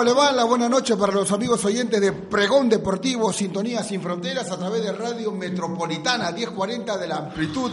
[0.00, 0.32] ¿cómo le va?
[0.32, 4.82] La buena noche para los amigos oyentes de Pregón Deportivo, Sintonía Sin Fronteras, a través
[4.82, 7.70] de Radio Metropolitana 1040 de la amplitud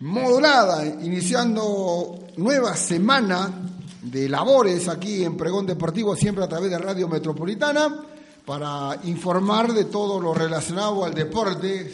[0.00, 3.52] modulada, iniciando nueva semana
[4.00, 8.02] de labores aquí en Pregón Deportivo, siempre a través de Radio Metropolitana,
[8.46, 11.92] para informar de todo lo relacionado al deporte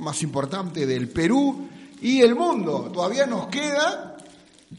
[0.00, 1.68] más importante del Perú
[2.00, 2.90] y el mundo.
[2.92, 4.16] Todavía nos queda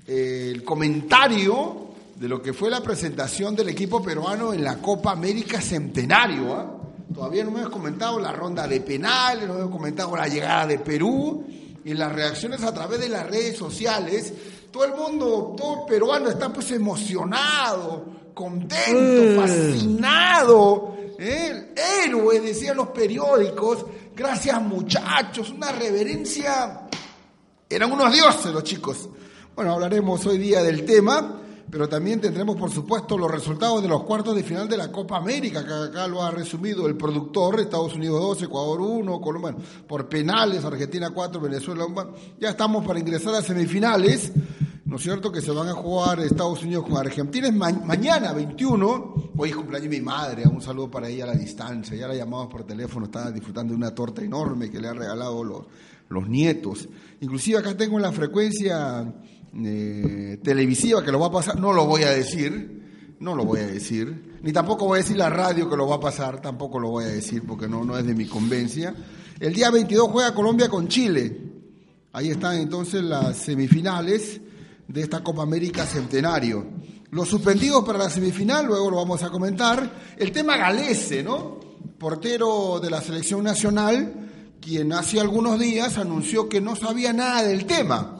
[0.06, 1.87] eh, el comentario
[2.20, 6.54] de lo que fue la presentación del equipo peruano en la Copa América Centenario.
[6.56, 6.74] ¿ah?
[7.14, 10.80] Todavía no me hemos comentado la ronda de penales, no hemos comentado la llegada de
[10.80, 11.46] Perú
[11.86, 14.34] y las reacciones a través de las redes sociales.
[14.72, 19.40] Todo el mundo, todo el peruano está pues emocionado, contento, mm.
[19.40, 20.98] fascinado.
[21.20, 21.74] ¿eh?
[22.04, 23.86] Héroe, decían los periódicos.
[24.16, 26.88] Gracias muchachos, una reverencia.
[27.70, 29.08] Eran unos dioses los chicos.
[29.56, 34.04] Bueno, hablaremos hoy día del tema pero también tendremos, por supuesto, los resultados de los
[34.04, 37.96] cuartos de final de la Copa América, que acá lo ha resumido el productor, Estados
[37.96, 39.56] Unidos 2, Ecuador 1, Colombia,
[39.86, 42.14] por penales, Argentina 4, Venezuela 1.
[42.40, 44.31] Ya estamos para ingresar a semifinales,
[44.86, 47.47] ¿no es cierto?, que se van a jugar Estados Unidos con Argentina.
[47.50, 51.97] Es mañana, 21, hoy cumpleaños de mi madre, un saludo para ella a la distancia,
[51.97, 55.44] ya la llamamos por teléfono, está disfrutando de una torta enorme que le han regalado
[55.44, 55.64] los,
[56.08, 56.88] los nietos.
[57.20, 59.14] Inclusive acá tengo la frecuencia
[59.66, 63.62] eh, televisiva que lo va a pasar, no lo voy a decir, no lo voy
[63.62, 66.79] a decir, ni tampoco voy a decir la radio que lo va a pasar, tampoco
[66.79, 68.94] lo voy a decir porque no, no es de mi convencia.
[69.40, 71.41] El día 22 juega Colombia con Chile.
[72.13, 74.40] Ahí están entonces las semifinales
[74.88, 76.66] de esta Copa América Centenario.
[77.09, 80.16] Los suspendidos para la semifinal, luego lo vamos a comentar.
[80.17, 81.59] El tema Galese, ¿no?
[81.97, 87.66] Portero de la selección nacional, quien hace algunos días anunció que no sabía nada del
[87.66, 88.16] tema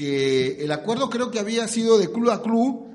[0.00, 2.86] que el acuerdo creo que había sido de club a club,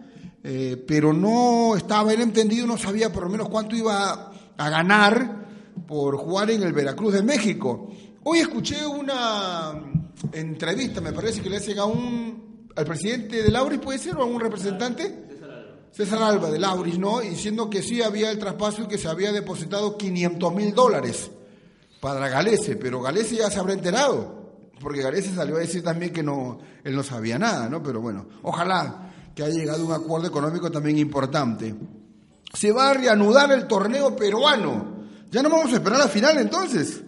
[0.43, 5.45] eh, pero no estaba él entendido, no sabía por lo menos cuánto iba a ganar
[5.87, 7.91] por jugar en el Veracruz de México.
[8.23, 9.79] Hoy escuché una
[10.31, 14.23] entrevista, me parece que le hacen a un al presidente de Lauris, puede ser, o
[14.23, 15.25] a un representante.
[15.91, 17.19] César Alba de Lauris, ¿no?
[17.19, 21.29] Diciendo que sí había el traspaso y que se había depositado 500 mil dólares
[22.01, 24.44] para Galese, pero Galese ya se habrá enterado
[24.79, 27.81] porque Garese salió a decir también que no, él no sabía nada, ¿no?
[27.81, 31.75] Pero bueno, ojalá que haya llegado un acuerdo económico también importante.
[32.53, 34.95] Se va a reanudar el torneo peruano.
[35.31, 37.01] Ya no vamos a esperar la final entonces.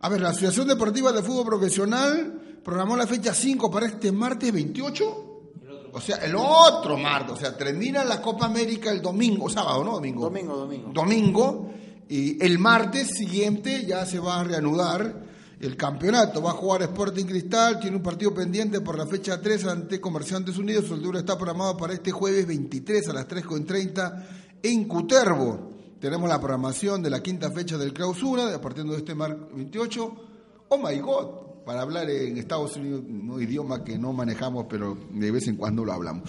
[0.00, 4.52] A ver, la Asociación Deportiva de Fútbol Profesional programó la fecha 5 para este martes
[4.52, 5.30] 28.
[5.92, 9.92] O sea, el otro martes, o sea, termina la Copa América el domingo, sábado, ¿no?
[9.92, 10.24] Domingo.
[10.24, 10.90] Domingo, domingo.
[10.92, 11.70] Domingo.
[12.08, 15.22] Y el martes siguiente ya se va a reanudar
[15.66, 16.42] el campeonato.
[16.42, 20.58] Va a jugar Sporting Cristal, tiene un partido pendiente por la fecha 3 ante Comerciantes
[20.58, 20.90] Unidos.
[20.90, 24.24] El duro está programado para este jueves 23 a las 3.30
[24.62, 25.70] en Cutervo.
[26.00, 30.14] Tenemos la programación de la quinta fecha del clausura, a partir de este mar 28.
[30.68, 35.30] Oh my God, para hablar en Estados Unidos, un idioma que no manejamos, pero de
[35.30, 36.28] vez en cuando lo hablamos.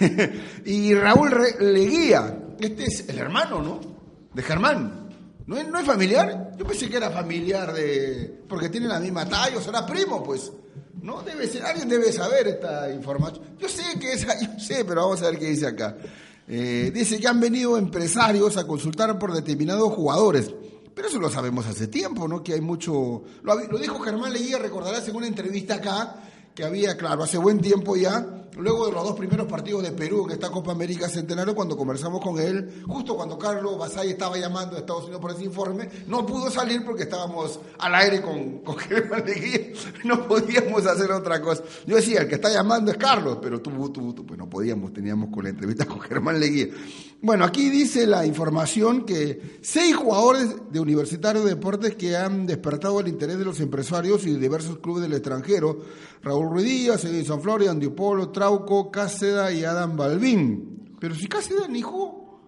[0.64, 1.30] y Raúl
[1.60, 3.80] Leguía, este es el hermano, ¿no?
[4.32, 5.05] De Germán.
[5.46, 6.52] ¿No es, ¿No es familiar?
[6.56, 8.42] Yo pensé que era familiar de...
[8.48, 10.52] porque tiene la misma talla, o será primo, pues.
[11.00, 13.44] No, debe ser, alguien debe saber esta información.
[13.58, 15.96] Yo sé que es, yo sé, pero vamos a ver qué dice acá.
[16.48, 20.52] Eh, dice que han venido empresarios a consultar por determinados jugadores.
[20.94, 22.42] Pero eso lo sabemos hace tiempo, ¿no?
[22.42, 23.22] Que hay mucho...
[23.42, 26.22] Lo, lo dijo Germán Leguía, recordarás en una entrevista acá,
[26.54, 30.26] que había, claro, hace buen tiempo ya, luego de los dos primeros partidos de Perú
[30.26, 34.76] en esta Copa América Centenario, cuando conversamos con él, justo cuando Carlos Basay estaba llamando
[34.76, 38.76] a Estados Unidos por ese informe, no pudo salir porque estábamos al aire con, con
[39.26, 39.72] Leguía,
[40.04, 41.62] no podíamos hacer otra cosa.
[41.86, 44.92] Yo decía, el que está llamando es Carlos, pero tú, tú, tú pues no podíamos,
[44.92, 46.68] teníamos con la entrevista con Germán Leguía.
[47.22, 53.00] Bueno, aquí dice la información que seis jugadores de Universitario de Deportes que han despertado
[53.00, 55.80] el interés de los empresarios y diversos clubes del extranjero,
[56.22, 60.94] Raúl Ruidías, Edison Flores, Andy Polo, Trauco, Cáceda y Adam Balbín.
[61.00, 62.40] Pero si Cáceda ni jugó,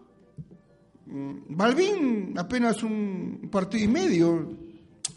[1.06, 4.52] mm, Balbín apenas un partido y medio.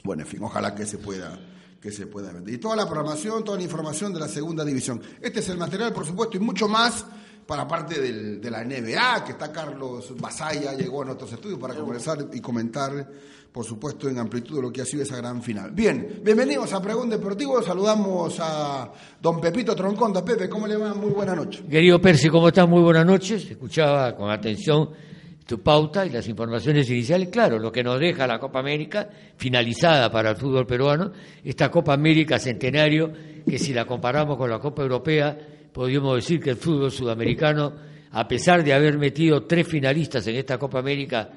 [0.05, 1.39] Bueno, en fin, ojalá que se pueda
[1.81, 2.53] que se pueda vender.
[2.53, 5.01] Y toda la programación, toda la información de la segunda división.
[5.19, 7.05] Este es el material, por supuesto, y mucho más
[7.45, 11.73] para parte del, de la NBA, que está Carlos Basaya, llegó a nuestros estudios para
[11.73, 13.07] conversar y comentar,
[13.51, 15.71] por supuesto, en amplitud de lo que ha sido esa gran final.
[15.71, 18.91] Bien, bienvenidos a Pregón Deportivo, saludamos a
[19.21, 20.23] don Pepito Tronconda.
[20.23, 20.93] Pepe, ¿cómo le va?
[20.93, 21.63] Muy buena noche.
[21.69, 22.67] Querido Percy, ¿cómo estás?
[22.67, 23.49] Muy buenas noches.
[23.49, 24.89] Escuchaba con atención
[25.45, 27.27] tu pauta y las informaciones iniciales.
[27.27, 31.11] Claro, lo que nos deja la Copa América, finalizada para el fútbol peruano,
[31.43, 33.11] esta Copa América centenario,
[33.45, 35.37] que si la comparamos con la Copa Europea,
[35.73, 37.73] podríamos decir que el fútbol sudamericano,
[38.11, 41.29] a pesar de haber metido tres finalistas en esta Copa América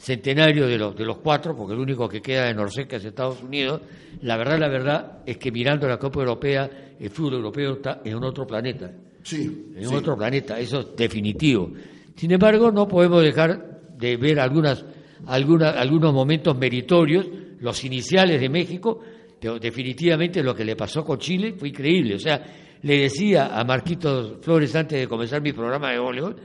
[0.00, 3.42] centenario de los, de los cuatro, porque el único que queda en Norseca es Estados
[3.42, 3.82] Unidos,
[4.22, 8.22] la verdad, la verdad es que mirando la Copa Europea, el fútbol europeo está en
[8.24, 8.90] otro planeta.
[9.22, 9.72] Sí.
[9.76, 11.70] En otro planeta, eso es definitivo.
[12.16, 14.84] Sin embargo, no podemos dejar de ver algunas,
[15.26, 17.26] algunos momentos meritorios,
[17.60, 19.00] los iniciales de México,
[19.38, 22.14] pero definitivamente lo que le pasó con Chile fue increíble.
[22.14, 22.42] O sea,
[22.82, 26.36] le decía a Marquitos Flores antes de comenzar mi programa de voleibol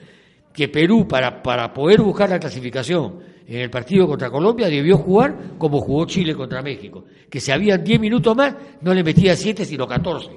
[0.55, 5.57] que Perú, para, para poder buscar la clasificación en el partido contra Colombia, debió jugar
[5.57, 7.03] como jugó Chile contra México.
[7.29, 10.29] Que si habían 10 minutos más, no le metía 7, sino 14.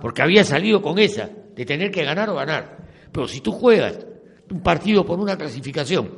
[0.00, 2.76] Porque había salido con esa, de tener que ganar o ganar.
[3.10, 4.06] Pero si tú juegas
[4.50, 6.10] un partido por una clasificación,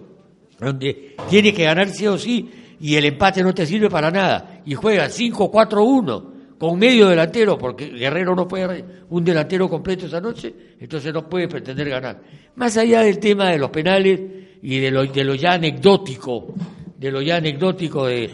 [0.59, 2.51] donde tiene que ganar sí o sí,
[2.81, 7.87] y el empate no te sirve para nada, y juegas 5-4-1, con medio delantero, porque
[7.87, 12.21] Guerrero no puede un delantero completo esa noche, entonces no puede pretender ganar.
[12.57, 14.21] Más allá del tema de los penales
[14.61, 16.53] y de lo, de lo ya anecdótico,
[16.97, 18.29] de lo ya anecdótico de,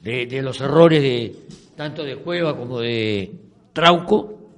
[0.00, 1.34] de, los errores de
[1.74, 3.32] tanto de Cueva como de
[3.72, 4.50] Trauco,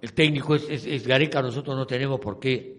[0.00, 2.76] el técnico es, es, Gareca, nosotros no tenemos por qué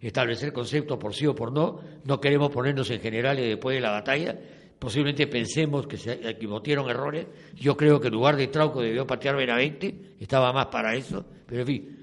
[0.00, 3.90] establecer conceptos por sí o por no, no queremos ponernos en generales después de la
[3.90, 4.38] batalla,
[4.78, 7.26] posiblemente pensemos que se cometieron errores.
[7.56, 11.62] Yo creo que en lugar de Trauco debió patear Benavente, estaba más para eso, pero
[11.62, 11.98] en fin,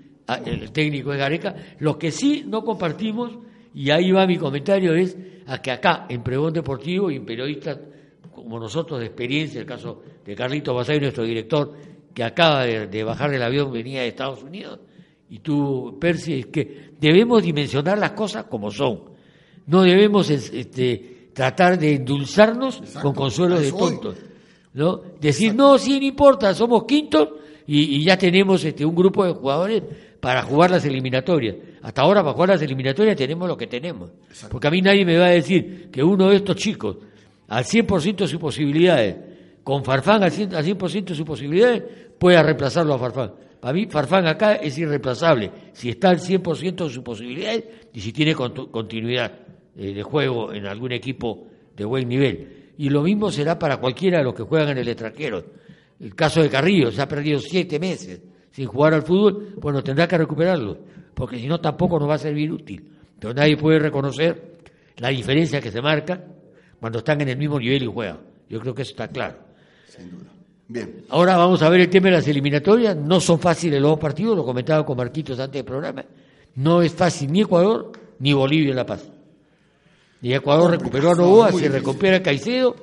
[0.46, 1.56] el técnico es Gareca.
[1.80, 3.38] Lo que sí no compartimos,
[3.74, 5.18] y ahí va mi comentario, es
[5.48, 7.80] a que acá, en Pregón Deportivo y en periodistas
[8.34, 11.74] como nosotros de experiencia, el caso de Carlito Basay, nuestro director,
[12.14, 14.80] que acaba de, bajar del avión, venía de Estados Unidos,
[15.30, 19.16] y tú, Percy, es que debemos dimensionar las cosas como son.
[19.68, 24.16] No debemos este, tratar de endulzarnos con consuelos de tontos.
[24.74, 25.02] ¿no?
[25.20, 27.28] Decir, no, sí, no importa, somos quintos
[27.68, 29.84] y, ya tenemos este, un grupo de jugadores
[30.22, 31.58] para jugar las eliminatorias.
[31.82, 34.12] Hasta ahora, para jugar las eliminatorias, tenemos lo que tenemos.
[34.50, 36.98] Porque a mí nadie me va a decir que uno de estos chicos,
[37.50, 39.18] al 100% de sus posibilidades,
[39.62, 41.84] con Farfán al 100%, de sus posibilidades,
[42.18, 43.34] pueda reemplazarlo a Farfán.
[43.60, 48.14] Para mí, Farfán acá es irreemplazable, si está al 100% de sus posibilidades y si
[48.14, 49.45] tiene continuidad.
[49.78, 52.72] Eh, de juego en algún equipo de buen nivel.
[52.78, 55.44] Y lo mismo será para cualquiera de los que juegan en el extranjero.
[56.00, 60.08] El caso de Carrillo, se ha perdido siete meses sin jugar al fútbol, bueno, tendrá
[60.08, 60.78] que recuperarlo,
[61.14, 62.90] porque si no tampoco nos va a servir útil.
[63.20, 64.60] Pero nadie puede reconocer
[64.98, 66.24] la diferencia que se marca
[66.80, 68.20] cuando están en el mismo nivel y juegan.
[68.50, 69.36] Yo creo que eso está claro.
[69.90, 70.32] Sin duda.
[70.70, 71.04] Bien.
[71.10, 72.96] Ahora vamos a ver el tema de las eliminatorias.
[72.96, 76.06] No son fáciles los dos partidos, lo comentaba con Marquitos antes del programa.
[76.56, 79.12] No es fácil ni Ecuador ni Bolivia en La Paz.
[80.26, 82.76] Y Ecuador recuperó a Novoa, si recupera Caicedo,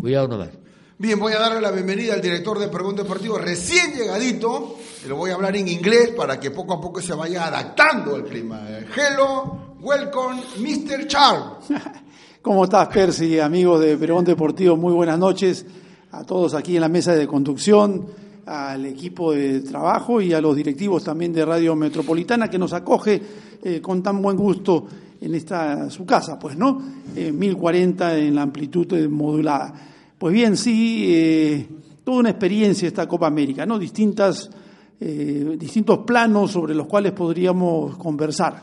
[0.00, 0.48] cuidado nomás.
[0.96, 4.78] Bien, voy a darle la bienvenida al director de Pregunta Deportivo, recién llegadito.
[5.08, 8.24] Lo voy a hablar en inglés para que poco a poco se vaya adaptando al
[8.24, 8.66] clima.
[8.96, 11.06] Hello, welcome, Mr.
[11.06, 11.66] Charles.
[12.40, 13.38] ¿Cómo estás, Percy?
[13.38, 15.66] Amigos de Pregón Deportivo, muy buenas noches
[16.12, 18.06] a todos aquí en la mesa de conducción,
[18.46, 23.20] al equipo de trabajo y a los directivos también de Radio Metropolitana que nos acoge
[23.62, 24.86] eh, con tan buen gusto
[25.22, 26.82] en esta su casa, pues, ¿no?
[27.14, 29.72] 1040 en la amplitud modulada.
[30.18, 31.68] Pues bien, sí, eh,
[32.02, 33.78] toda una experiencia esta Copa América, ¿no?
[33.78, 34.50] Distintas,
[34.98, 38.62] eh, distintos planos sobre los cuales podríamos conversar.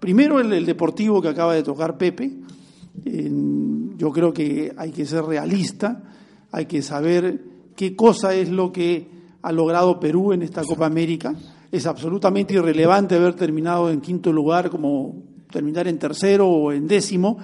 [0.00, 2.30] Primero el, deportivo que acaba de tocar Pepe.
[3.04, 6.02] yo creo que hay que ser realista,
[6.52, 7.42] hay que saber
[7.76, 9.08] qué cosa es lo que
[9.42, 11.34] ha logrado Perú en esta Copa América.
[11.70, 17.38] es absolutamente irrelevante haber terminado en quinto lugar como terminar en tercero o en décimo,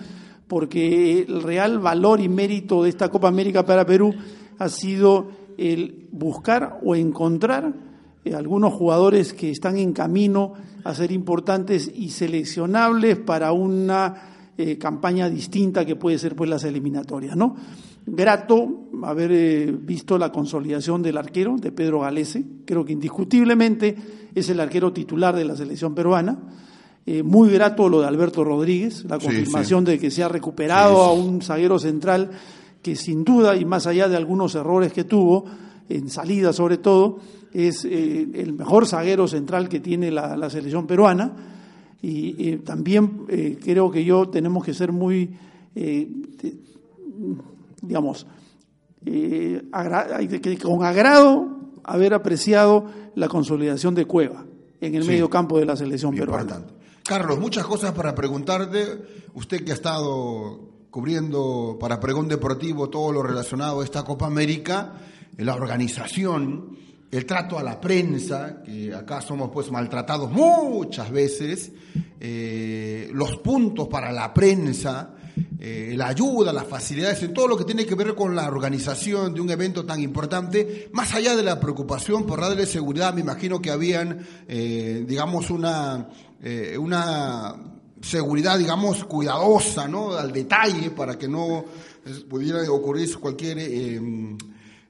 [0.49, 4.14] porque el real valor y mérito de esta Copa América para Perú
[4.58, 7.73] ha sido el buscar o encontrar
[8.25, 14.78] eh, algunos jugadores que están en camino a ser importantes y seleccionables para una eh,
[14.78, 17.56] campaña distinta que puede ser pues las eliminatorias, ¿no?
[18.06, 23.96] Grato haber eh, visto la consolidación del arquero, de Pedro Galese, creo que indiscutiblemente
[24.34, 26.38] es el arquero titular de la selección peruana.
[27.23, 31.42] Muy grato lo de Alberto Rodríguez, la confirmación de que se ha recuperado a un
[31.42, 32.30] zaguero central
[32.84, 35.46] que sin duda, y más allá de algunos errores que tuvo,
[35.88, 37.18] en salida sobre todo,
[37.52, 41.32] es eh, el mejor zaguero central que tiene la, selección peruana.
[42.02, 45.30] Y también eh, creo que yo tenemos que ser muy,
[45.75, 46.06] eh,
[47.80, 48.26] digamos,
[50.62, 51.49] con agrado
[51.82, 52.84] haber apreciado
[53.14, 54.44] la consolidación de Cueva
[54.82, 56.61] en el medio campo de la selección peruana.
[57.06, 59.26] Carlos, muchas cosas para preguntarte.
[59.34, 64.94] Usted que ha estado cubriendo para Pregón Deportivo todo lo relacionado a esta Copa América,
[65.37, 66.78] la organización,
[67.11, 71.73] el trato a la prensa, que acá somos pues maltratados muchas veces,
[72.18, 75.14] eh, los puntos para la prensa,
[75.58, 79.34] eh, la ayuda, las facilidades, en todo lo que tiene que ver con la organización
[79.34, 83.61] de un evento tan importante, más allá de la preocupación por darle seguridad, me imagino
[83.61, 86.08] que habían, eh, digamos, una,
[86.78, 87.54] una
[88.04, 90.12] seguridad, digamos, cuidadosa, ¿no?
[90.12, 91.64] Al detalle para que no
[92.28, 94.00] pudiera ocurrir cualquier eh,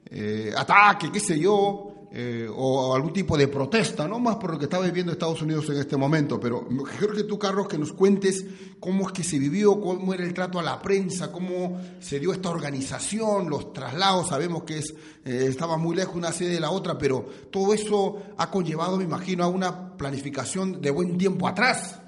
[0.09, 4.57] eh, ataque, qué sé yo, eh, o algún tipo de protesta, no más por lo
[4.57, 6.39] que está viviendo Estados Unidos en este momento.
[6.39, 6.65] Pero
[6.97, 8.45] creo que tú, Carlos, que nos cuentes
[8.79, 12.31] cómo es que se vivió, cómo era el trato a la prensa, cómo se dio
[12.31, 14.29] esta organización, los traslados.
[14.29, 14.95] Sabemos que es,
[15.25, 19.43] estaba muy lejos una sede de la otra, pero todo eso ha conllevado, me imagino,
[19.43, 21.99] a una planificación de buen tiempo atrás.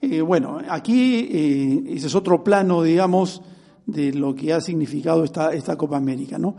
[0.00, 3.42] Eh, bueno, aquí eh, ese es otro plano, digamos,
[3.86, 6.56] de lo que ha significado esta, esta Copa América, ¿no?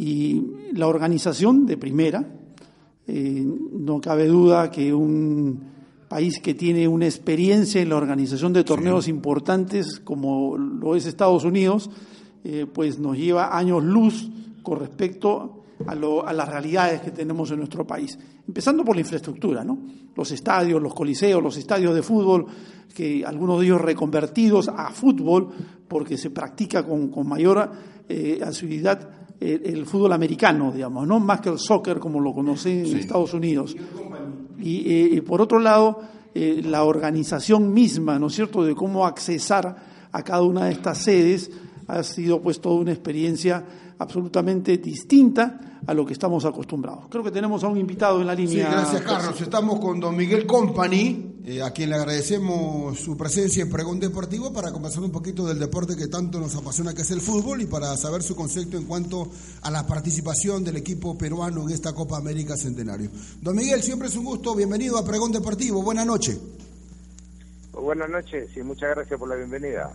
[0.00, 0.42] Y
[0.74, 2.24] la organización de primera,
[3.06, 5.60] eh, no cabe duda que un
[6.08, 11.44] país que tiene una experiencia en la organización de torneos importantes como lo es Estados
[11.44, 11.90] Unidos,
[12.72, 14.30] pues nos lleva años luz
[14.62, 15.94] con respecto a,
[16.32, 18.18] las realidades que tenemos en nuestro país.
[18.46, 19.78] Empezando por la infraestructura, ¿no?
[20.16, 22.46] Los estadios, los coliseos, los estadios de fútbol,
[22.94, 25.48] que algunos de ellos reconvertidos a fútbol,
[25.86, 27.70] porque se practica con, mayor
[28.08, 31.20] eh, asiduidad el, fútbol americano, digamos, ¿no?
[31.20, 33.76] Más que el soccer como lo conocen en Estados Unidos.
[34.58, 36.00] Y eh, por otro lado,
[36.34, 39.76] eh, la organización misma, ¿no es cierto?, de cómo accesar
[40.10, 41.50] a cada una de estas sedes
[41.86, 43.64] ha sido pues toda una experiencia
[43.98, 47.04] absolutamente distinta a lo que estamos acostumbrados.
[47.08, 48.66] Creo que tenemos a un invitado en la línea.
[48.66, 49.40] Sí, gracias Carlos.
[49.40, 54.52] Estamos con don Miguel Company, eh, a quien le agradecemos su presencia en Pregón Deportivo
[54.52, 57.66] para conversar un poquito del deporte que tanto nos apasiona que es el fútbol y
[57.66, 59.28] para saber su concepto en cuanto
[59.62, 63.10] a la participación del equipo peruano en esta Copa América Centenario.
[63.40, 64.54] Don Miguel, siempre es un gusto.
[64.54, 65.82] Bienvenido a Pregón Deportivo.
[65.82, 66.38] Buenas noches.
[67.72, 69.92] Buenas noches y muchas gracias por la bienvenida.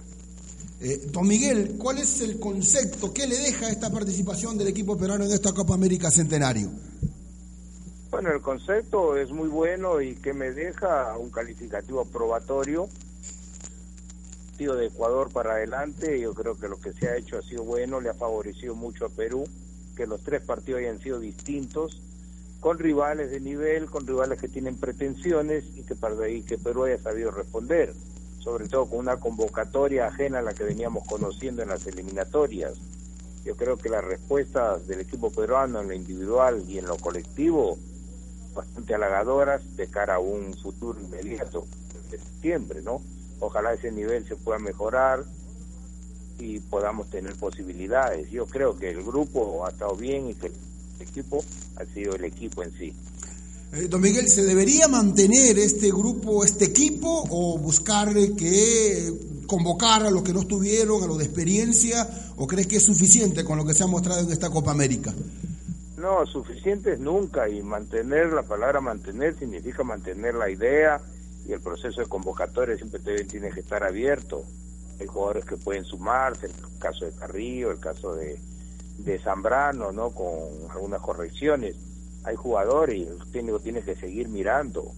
[0.79, 3.13] Eh, don Miguel, ¿cuál es el concepto?
[3.13, 6.71] ¿Qué le deja esta participación del equipo peruano en esta Copa América Centenario?
[8.11, 12.87] Bueno, el concepto es muy bueno y que me deja un calificativo probatorio.
[14.57, 17.63] Tío de Ecuador para adelante, yo creo que lo que se ha hecho ha sido
[17.63, 19.45] bueno, le ha favorecido mucho a Perú,
[19.95, 22.01] que los tres partidos hayan sido distintos,
[22.59, 25.95] con rivales de nivel, con rivales que tienen pretensiones y que,
[26.29, 27.93] y que Perú haya sabido responder
[28.43, 32.73] sobre todo con una convocatoria ajena a la que veníamos conociendo en las eliminatorias.
[33.45, 37.77] Yo creo que las respuestas del equipo peruano en lo individual y en lo colectivo
[38.53, 41.65] bastante halagadoras de cara a un futuro inmediato
[42.11, 43.01] de septiembre, ¿no?
[43.39, 45.23] Ojalá ese nivel se pueda mejorar
[46.37, 48.29] y podamos tener posibilidades.
[48.29, 50.53] Yo creo que el grupo ha estado bien y que el
[50.99, 51.43] equipo
[51.77, 52.93] ha sido el equipo en sí.
[53.75, 59.11] Eh, don Miguel, ¿se debería mantener este grupo, este equipo, o buscar que
[59.47, 63.43] convocar a los que no estuvieron, a los de experiencia, o crees que es suficiente
[63.43, 65.11] con lo que se ha mostrado en esta Copa América?
[65.97, 71.01] No, suficiente es nunca, y mantener, la palabra mantener significa mantener la idea,
[71.47, 74.43] y el proceso de convocatoria siempre tiene que estar abierto.
[74.99, 78.39] Hay jugadores que pueden sumarse, el caso de Carrillo, el caso de,
[78.99, 80.11] de Zambrano, ¿no?
[80.11, 81.75] Con algunas correcciones
[82.23, 84.91] hay jugadores y el técnico tiene que seguir mirando.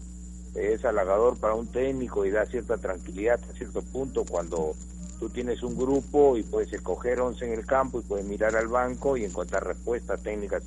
[0.56, 4.74] Es halagador para un técnico y da cierta tranquilidad a cierto punto cuando
[5.20, 8.68] tú tienes un grupo y puedes escoger 11 en el campo y puedes mirar al
[8.68, 10.64] banco y encontrar respuestas técnicas.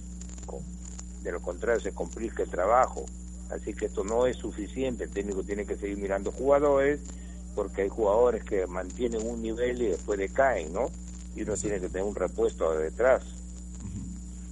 [1.22, 3.04] De lo contrario se complica el trabajo.
[3.50, 7.00] Así que esto no es suficiente, el técnico tiene que seguir mirando jugadores,
[7.54, 10.90] porque hay jugadores que mantienen un nivel y después decaen, ¿no?
[11.34, 13.22] Y uno tiene que tener un repuesto detrás.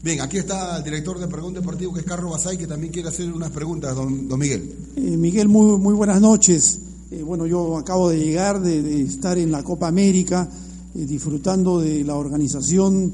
[0.07, 3.09] Bien, aquí está el director de Pregón Deportivo, que es Carlos Basay, que también quiere
[3.09, 4.73] hacer unas preguntas, don, don Miguel.
[4.95, 6.79] Eh, Miguel, muy, muy buenas noches.
[7.11, 10.49] Eh, bueno, yo acabo de llegar, de, estar en la Copa América,
[10.95, 13.13] eh, disfrutando de la organización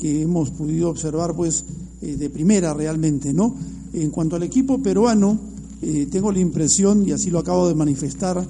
[0.00, 1.66] que hemos podido observar, pues,
[2.00, 3.54] de primera realmente, ¿no?
[3.92, 5.38] En cuanto al equipo peruano,
[6.10, 8.42] tengo la impresión, y así lo acabo de manifestar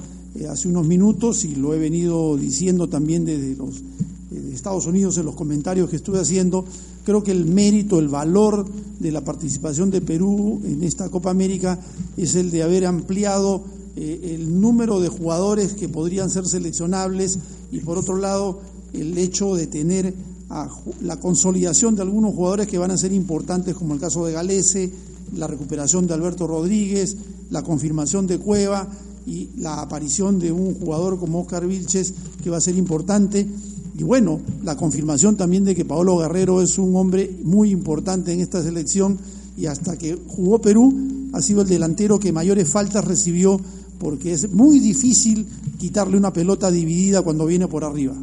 [0.48, 3.82] hace unos minutos, y lo he venido diciendo también desde los
[4.30, 6.64] de Estados Unidos en los comentarios que estuve haciendo,
[7.04, 8.66] creo que el mérito, el valor
[8.98, 11.78] de la participación de Perú en esta Copa América
[12.16, 13.62] es el de haber ampliado
[13.96, 17.38] eh, el número de jugadores que podrían ser seleccionables
[17.70, 18.60] y por otro lado
[18.92, 20.14] el hecho de tener
[21.00, 24.92] la consolidación de algunos jugadores que van a ser importantes como el caso de Galese,
[25.34, 27.16] la recuperación de Alberto Rodríguez,
[27.50, 28.86] la confirmación de Cueva
[29.26, 33.48] y la aparición de un jugador como Oscar Vilches que va a ser importante
[33.94, 38.40] y bueno, la confirmación también de que Paolo Guerrero es un hombre muy importante en
[38.40, 39.18] esta selección
[39.56, 43.60] y hasta que jugó Perú ha sido el delantero que mayores faltas recibió
[43.98, 45.46] porque es muy difícil
[45.78, 48.14] quitarle una pelota dividida cuando viene por arriba.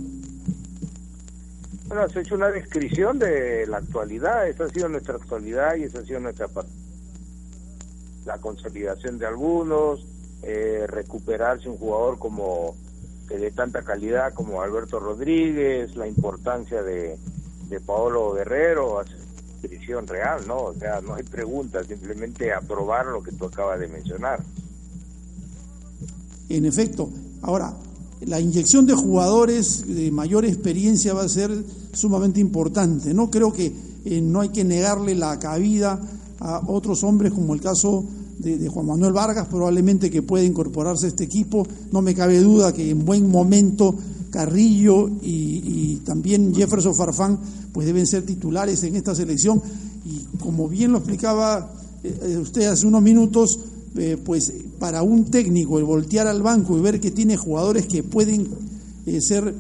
[1.87, 5.99] Bueno, has hecho una descripción de la actualidad, esa ha sido nuestra actualidad y esa
[5.99, 6.47] ha sido nuestra
[8.25, 10.05] la consolidación de algunos,
[10.43, 12.75] eh, recuperarse un jugador como
[13.37, 17.17] de tanta calidad como Alberto Rodríguez, la importancia de,
[17.69, 19.01] de Paolo Guerrero,
[19.61, 20.57] decisión real, ¿no?
[20.57, 24.41] O sea, no hay preguntas, simplemente aprobar lo que tú acabas de mencionar.
[26.49, 27.09] En efecto,
[27.41, 27.73] ahora,
[28.21, 31.51] la inyección de jugadores de mayor experiencia va a ser
[31.93, 33.29] sumamente importante, ¿no?
[33.29, 33.73] Creo que
[34.05, 35.99] eh, no hay que negarle la cabida
[36.39, 38.05] a otros hombres como el caso
[38.39, 41.67] de, Juan Manuel Vargas, probablemente que puede incorporarse a este equipo.
[41.91, 43.95] No me cabe duda que en buen momento
[44.31, 47.39] Carrillo y, también Jefferson Farfán
[47.71, 49.61] pues deben ser titulares en esta selección.
[50.05, 51.71] Y como bien lo explicaba
[52.03, 53.59] eh, eh, usted hace unos minutos,
[53.95, 58.03] eh, pues para un técnico el voltear al banco y ver que tiene jugadores que
[58.03, 58.47] pueden
[59.19, 59.55] ser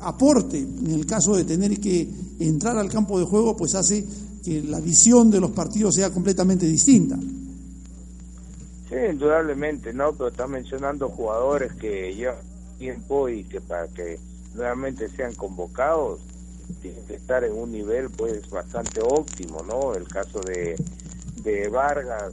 [0.00, 2.08] aporte en el caso de tener que
[2.48, 4.04] entrar al campo de juego, pues hace
[4.44, 7.16] que la visión de los partidos sea completamente distinta.
[8.88, 10.12] Sí, indudablemente, ¿no?
[10.12, 12.36] Pero está mencionando jugadores que llevan
[12.78, 14.18] tiempo y que para que
[14.54, 16.20] nuevamente sean convocados
[16.80, 19.94] tienen que estar en un nivel pues bastante óptimo, ¿no?
[19.94, 20.76] El caso de,
[21.42, 22.32] de Vargas,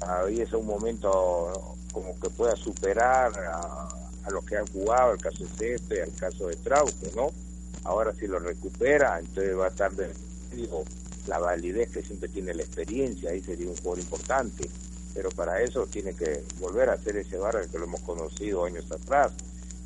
[0.00, 3.88] ahí es un momento como que pueda superar a,
[4.24, 7.43] a los que han jugado, el caso de Cepe, el caso de Trauco, ¿no?
[7.84, 10.10] Ahora si lo recupera, entonces va a estar de
[10.54, 10.84] digo,
[11.26, 14.68] la validez que siempre tiene la experiencia, ahí sería un jugador importante,
[15.14, 18.90] pero para eso tiene que volver a hacer ese barrio que lo hemos conocido años
[18.90, 19.32] atrás,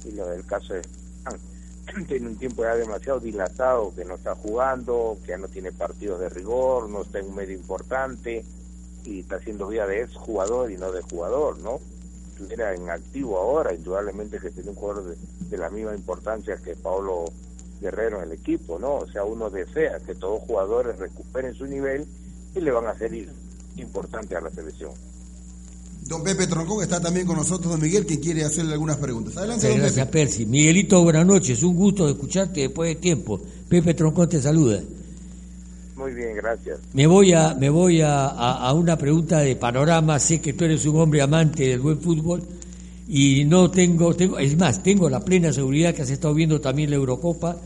[0.05, 0.83] y lo del caso de
[2.09, 6.21] tiene un tiempo ya demasiado dilatado, que no está jugando, que ya no tiene partidos
[6.21, 8.45] de rigor, no está en un medio importante,
[9.05, 11.81] y está haciendo vida de ex jugador y no de jugador, ¿no?
[12.33, 15.17] Estuviera en activo ahora, indudablemente que tiene un jugador de,
[15.49, 17.33] de la misma importancia que Pablo
[17.81, 18.97] Guerrero en el equipo, ¿no?
[18.97, 22.07] O sea, uno desea que todos los jugadores recuperen su nivel
[22.55, 23.13] y le van a ser
[23.77, 24.93] importante a la selección.
[26.07, 29.37] Don Pepe Troncón está también con nosotros, don Miguel, que quiere hacerle algunas preguntas.
[29.37, 30.47] Adelante, don gracias, Percy.
[30.47, 31.63] Miguelito, buenas noches.
[31.63, 33.41] Un gusto escucharte después de tiempo.
[33.69, 34.81] Pepe Troncón te saluda.
[35.97, 36.79] Muy bien, gracias.
[36.95, 40.19] Me voy a me voy a, a, una pregunta de panorama.
[40.19, 42.43] Sé que tú eres un hombre amante del buen fútbol
[43.09, 46.91] y no tengo, tengo, es más, tengo la plena seguridad que has estado viendo también
[46.91, 47.57] la Eurocopa.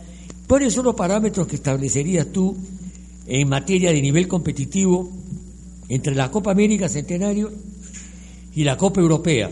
[0.46, 2.57] ¿Cuáles son los parámetros que establecerías tú
[3.26, 5.11] en materia de nivel competitivo
[5.88, 7.50] entre la Copa América Centenario
[8.55, 9.50] y la Copa Europea?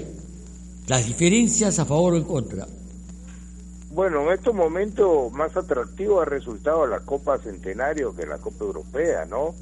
[0.86, 2.68] Las diferencias a favor o en contra.
[3.92, 9.26] Bueno, en estos momentos más atractivo ha resultado la Copa Centenario que la Copa Europea,
[9.26, 9.56] ¿no?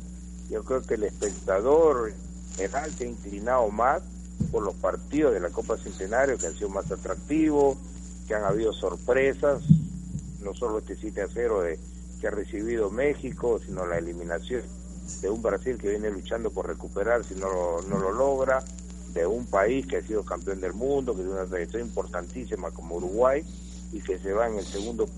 [0.51, 2.13] Yo creo que el espectador
[2.55, 4.03] general se ha inclinado más
[4.51, 7.77] por los partidos de la Copa Centenario que han sido más atractivos,
[8.27, 9.63] que han habido sorpresas,
[10.43, 11.79] no solo este 7 a 0 de,
[12.21, 14.63] que ha recibido México, sino la eliminación
[15.21, 18.63] de un Brasil que viene luchando por recuperar si no, no lo logra,
[19.13, 22.97] de un país que ha sido campeón del mundo, que tiene una trayectoria importantísima como
[22.97, 23.43] Uruguay
[23.93, 25.09] y que se va en el segundo.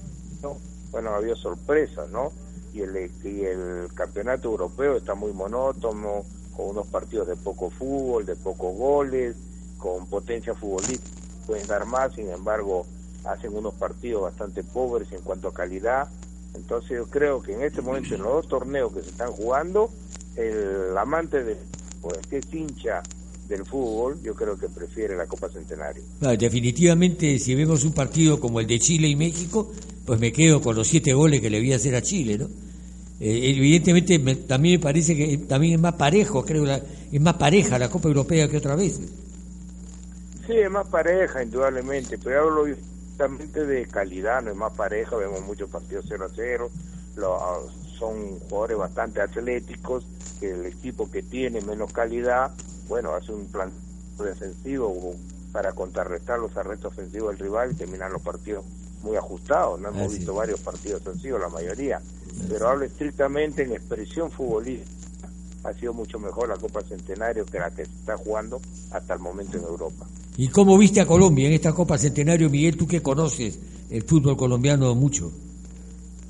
[0.42, 0.56] ¿no?
[0.90, 2.32] Bueno, ha habido sorpresas, ¿no?
[2.72, 6.24] Y el, y el campeonato europeo está muy monótono,
[6.56, 9.36] con unos partidos de poco fútbol, de pocos goles,
[9.78, 12.86] con potencia futbolística, pueden dar más, sin embargo,
[13.24, 16.08] hacen unos partidos bastante pobres en cuanto a calidad.
[16.54, 19.90] Entonces yo creo que en este momento, en los dos torneos que se están jugando,
[20.36, 21.56] el amante de
[22.00, 23.02] pues, que es hincha
[23.48, 26.02] del fútbol, yo creo que prefiere la Copa Centenario.
[26.38, 29.72] definitivamente, si vemos un partido como el de Chile y México,
[30.06, 32.48] pues me quedo con los siete goles que le voy a hacer a Chile, ¿no?
[33.20, 36.80] Eh, evidentemente también me parece que también es más parejo, creo, la,
[37.12, 38.98] es más pareja la Copa Europea que otra vez.
[40.46, 45.42] Sí, es más pareja, indudablemente, pero hablo justamente de calidad, no es más pareja, vemos
[45.42, 46.70] muchos partidos 0 a 0,
[47.98, 50.06] son jugadores bastante atléticos,
[50.40, 52.50] que el equipo que tiene menos calidad,
[52.88, 53.70] bueno, hace un plan
[54.18, 55.14] defensivo
[55.52, 58.64] para contrarrestar los arrestos ofensivos del rival y terminar los partidos
[59.02, 62.00] muy ajustados, no hemos visto varios partidos ofensivos, la mayoría
[62.48, 64.90] pero hablo estrictamente en expresión futbolística.
[65.64, 68.60] Ha sido mucho mejor la Copa Centenario que la que se está jugando
[68.92, 70.06] hasta el momento en Europa.
[70.36, 72.76] ¿Y cómo viste a Colombia en esta Copa Centenario, Miguel?
[72.76, 73.58] Tú que conoces
[73.90, 75.30] el fútbol colombiano mucho.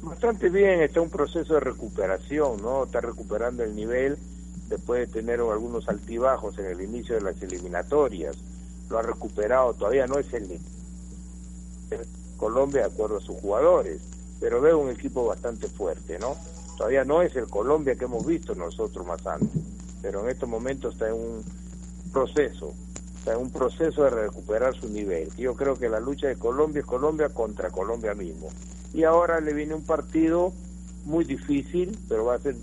[0.02, 2.84] Bastante bien, está un proceso de recuperación, ¿no?
[2.84, 4.18] Está recuperando el nivel
[4.68, 8.36] después de tener algunos altibajos en el inicio de las eliminatorias.
[8.88, 10.58] Lo ha recuperado, todavía no es el
[12.40, 14.00] Colombia de acuerdo a sus jugadores
[14.40, 16.34] pero veo un equipo bastante fuerte, ¿no?
[16.76, 19.62] Todavía no es el Colombia que hemos visto nosotros más antes,
[20.00, 21.44] pero en estos momentos está en un
[22.10, 22.72] proceso,
[23.18, 25.28] está en un proceso de recuperar su nivel.
[25.36, 28.48] Yo creo que la lucha de Colombia es Colombia contra Colombia mismo.
[28.94, 30.54] Y ahora le viene un partido
[31.04, 32.56] muy difícil, pero va a ser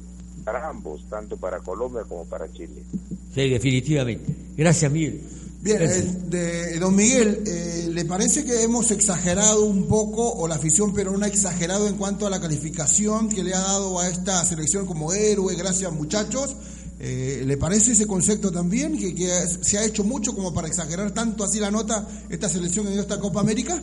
[0.44, 2.84] para ambos, tanto para Colombia como para Chile.
[3.34, 4.34] Sí, definitivamente.
[4.58, 5.22] Gracias, Miguel.
[5.60, 10.56] Bien, eh, de, don Miguel, eh, ¿le parece que hemos exagerado un poco, o la
[10.56, 14.44] afición peruana ha exagerado en cuanto a la calificación que le ha dado a esta
[14.46, 16.56] selección como héroe, gracias muchachos?
[17.00, 21.12] Eh, ¿Le parece ese concepto también, que, que, se ha hecho mucho como para exagerar
[21.12, 23.82] tanto así la nota esta selección en esta Copa América?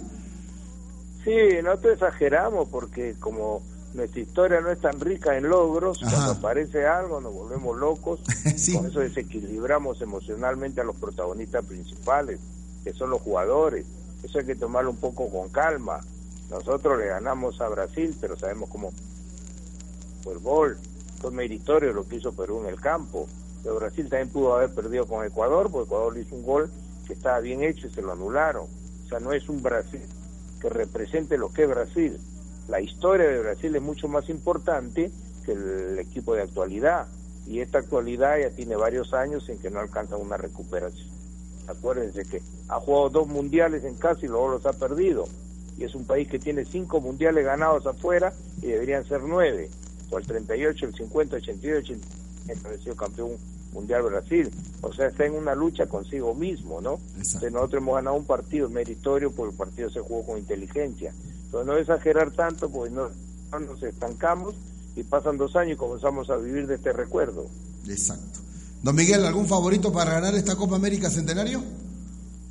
[1.24, 3.62] Sí, no te exageramos porque como
[3.94, 8.20] nuestra historia no es tan rica en logros, cuando aparece algo nos volvemos locos,
[8.74, 12.40] con eso desequilibramos emocionalmente a los protagonistas principales,
[12.82, 13.86] que son los jugadores,
[14.24, 16.00] eso hay que tomarlo un poco con calma.
[16.50, 18.92] Nosotros le ganamos a Brasil, pero sabemos cómo
[20.22, 20.76] fue el gol,
[21.20, 23.28] fue meritorio lo que hizo Perú en el campo,
[23.62, 26.70] pero Brasil también pudo haber perdido con Ecuador, porque Ecuador le hizo un gol
[27.06, 28.66] que estaba bien hecho y se lo anularon.
[29.04, 30.02] O sea, no es un Brasil
[30.60, 32.18] que represente lo que es Brasil
[32.68, 35.10] la historia de Brasil es mucho más importante
[35.44, 37.06] que el equipo de actualidad
[37.46, 41.08] y esta actualidad ya tiene varios años en que no alcanza una recuperación.
[41.66, 45.24] Acuérdense que ha jugado dos mundiales en casa y luego los ha perdido.
[45.76, 49.70] Y es un país que tiene cinco mundiales ganados afuera y deberían ser nueve.
[50.10, 53.32] O el 38, el 50, 82, 80, sido campeón
[53.72, 54.50] mundial Brasil.
[54.82, 57.00] O sea, está en una lucha consigo mismo, ¿no?
[57.16, 61.12] nosotros hemos ganado un partido meritorio porque el partido se jugó con inteligencia
[61.62, 63.10] no exagerar tanto, pues no,
[63.60, 64.54] nos estancamos
[64.96, 67.46] y pasan dos años y comenzamos a vivir de este recuerdo.
[67.86, 68.40] Exacto.
[68.82, 71.62] Don Miguel, ¿algún favorito para ganar esta Copa América Centenario?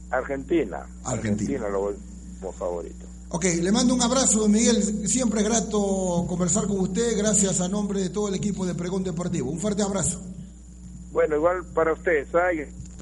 [0.10, 0.86] Argentina.
[1.04, 1.96] Argentina, lo voy
[2.40, 3.06] como favorito.
[3.30, 5.08] Ok, le mando un abrazo, don Miguel.
[5.08, 7.18] Siempre es grato conversar con usted.
[7.18, 9.50] Gracias a nombre de todo el equipo de Pregón Deportivo.
[9.50, 10.22] Un fuerte abrazo.
[11.12, 12.28] Bueno, igual para ustedes.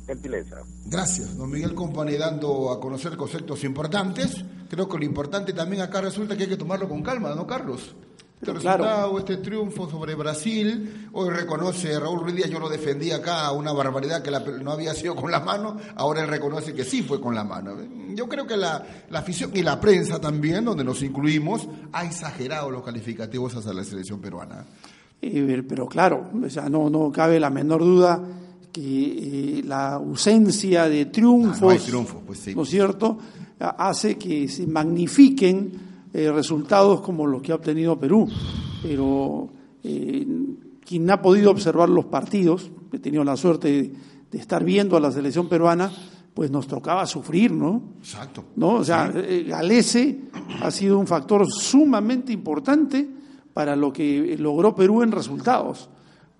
[0.07, 0.57] Gentileza.
[0.85, 4.43] Gracias, don Miguel Company, dando a conocer conceptos importantes.
[4.71, 7.93] Creo que lo importante también acá resulta que hay que tomarlo con calma, ¿no, Carlos?
[8.39, 13.51] Este resultado, este triunfo sobre Brasil, hoy reconoce Raúl Ruiz Díaz, yo lo defendí acá,
[13.51, 14.31] una barbaridad que
[14.63, 17.75] no había sido con la mano, ahora él reconoce que sí fue con la mano.
[18.15, 22.71] Yo creo que la, la afición y la prensa también, donde nos incluimos, ha exagerado
[22.71, 24.63] los calificativos hacia la selección peruana.
[25.21, 28.23] Eh, pero claro, o sea, no, no cabe la menor duda
[28.71, 31.59] que eh, la ausencia de triunfos,
[32.25, 33.17] pues no, es cierto?,
[33.61, 35.71] hace que se magnifiquen
[36.13, 38.27] eh, resultados como los que ha obtenido Perú.
[38.81, 39.49] Pero
[39.83, 40.27] eh,
[40.85, 43.93] quien ha podido observar los partidos, he tenido la suerte
[44.31, 45.91] de, estar viendo a la selección peruana,
[46.33, 47.81] pues nos tocaba sufrir, ¿no?
[47.99, 48.45] Exacto.
[48.55, 48.75] ¿No?
[48.75, 50.21] O sea, Galese
[50.61, 53.07] ha sido un factor sumamente importante
[53.53, 55.89] para lo que logró Perú en resultados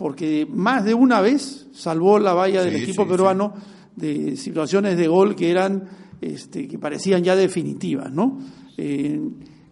[0.02, 3.54] porque más de una vez salvó la valla del equipo peruano
[3.96, 5.88] de situaciones de gol que eran
[6.22, 8.38] este, que parecían ya definitivas, ¿no?
[8.78, 9.20] Eh,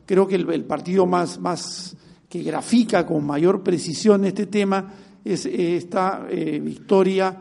[0.05, 1.95] creo que el, partido más, más
[2.27, 4.91] que grafica con mayor precisión este tema
[5.23, 7.39] es esta eh, victoria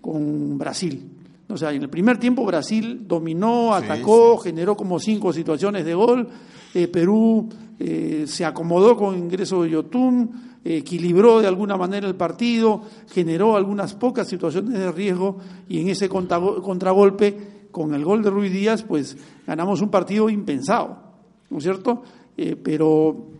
[0.00, 1.08] con Brasil.
[1.48, 6.28] O sea, en el primer tiempo Brasil dominó, atacó, generó como cinco situaciones de gol.
[6.74, 7.48] Eh, Perú
[8.26, 14.28] se acomodó con ingreso de Yotun, equilibró de alguna manera el partido, generó algunas pocas
[14.28, 19.80] situaciones de riesgo y en ese contragolpe, con el gol de Ruiz Díaz, pues ganamos
[19.80, 20.98] un partido impensado,
[21.50, 22.02] ¿no es cierto?
[22.36, 23.30] Eh, pero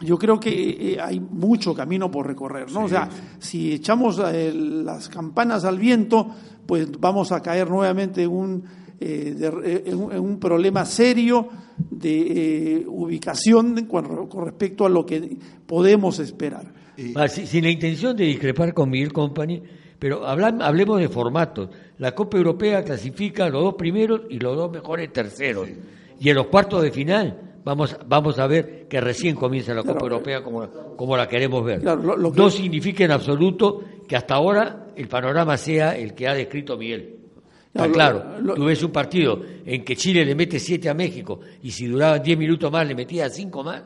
[0.00, 2.84] yo creo que eh, hay mucho camino por recorrer, ¿no?
[2.84, 3.08] O sea,
[3.38, 6.28] si echamos eh, las campanas al viento,
[6.66, 8.64] pues vamos a caer nuevamente en un,
[9.00, 11.48] eh, en un problema serio
[11.90, 16.72] de ubicación con, respecto a lo que podemos esperar.
[17.14, 19.62] Ah, sin la intención de discrepar con Miguel Company,
[19.98, 21.70] pero hablemos de formatos.
[22.02, 25.68] La Copa Europea clasifica los dos primeros y los dos mejores terceros.
[26.18, 30.00] Y en los cuartos de final Vamos, vamos a ver que recién comienza la Copa
[30.00, 31.80] Europea como, como la queremos ver.
[31.84, 37.18] No significa en absoluto que hasta ahora el panorama sea el que ha descrito Miguel.
[37.72, 38.24] Está claro,
[38.56, 42.20] tú ves un partido en que Chile le mete siete a México y si duraban
[42.20, 43.84] diez minutos más le metía cinco más,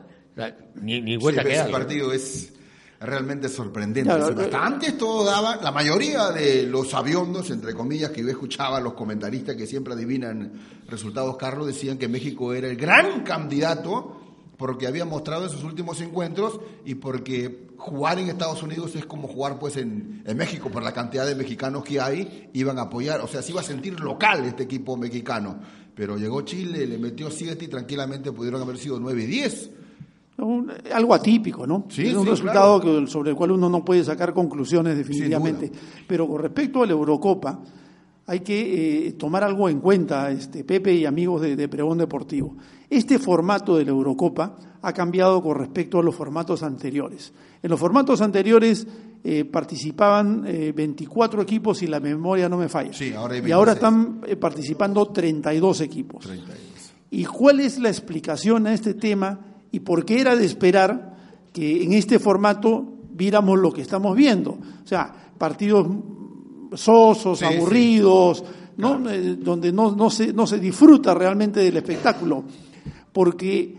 [0.81, 2.56] ni, ni vuelta sí, Ese partido es
[2.99, 4.11] realmente sorprendente.
[4.11, 8.93] Hasta antes todo daba, la mayoría de los aviondos, entre comillas, que yo escuchaba, los
[8.93, 10.53] comentaristas que siempre adivinan
[10.87, 14.21] resultados, Carlos, decían que México era el gran candidato
[14.57, 19.27] porque había mostrado en sus últimos encuentros y porque jugar en Estados Unidos es como
[19.27, 23.21] jugar pues en, en, México por la cantidad de mexicanos que hay, iban a apoyar,
[23.21, 25.59] o sea, se iba a sentir local este equipo mexicano.
[25.93, 29.27] Pero llegó Chile, le metió siete y tranquilamente pudieron haber sido nueve y
[30.93, 31.85] algo atípico, ¿no?
[31.89, 35.71] es un resultado sobre el cual uno no puede sacar conclusiones definitivamente.
[36.07, 37.59] Pero con respecto a la Eurocopa,
[38.27, 42.55] hay que eh, tomar algo en cuenta, este, Pepe y amigos de, Pregón Deportivo.
[42.89, 47.33] Este formato de la Eurocopa ha cambiado con respecto a los formatos anteriores.
[47.63, 48.85] En los formatos anteriores
[49.23, 52.91] eh, participaban 24 eh, equipos y la memoria no me falla.
[53.03, 56.23] y ahora están participando 32 equipos.
[56.25, 56.57] 32.
[57.09, 59.56] ¿Y cuál es la explicación a este tema?
[59.77, 61.15] Y porque era de esperar
[61.53, 64.57] que en este formato viéramos lo que estamos viendo.
[64.83, 65.87] O sea, partidos
[66.73, 68.43] sosos, aburridos,
[68.77, 69.07] ¿no?
[69.07, 72.43] Eh, donde no, no, se, no se disfruta realmente del espectáculo.
[73.13, 73.77] Porque,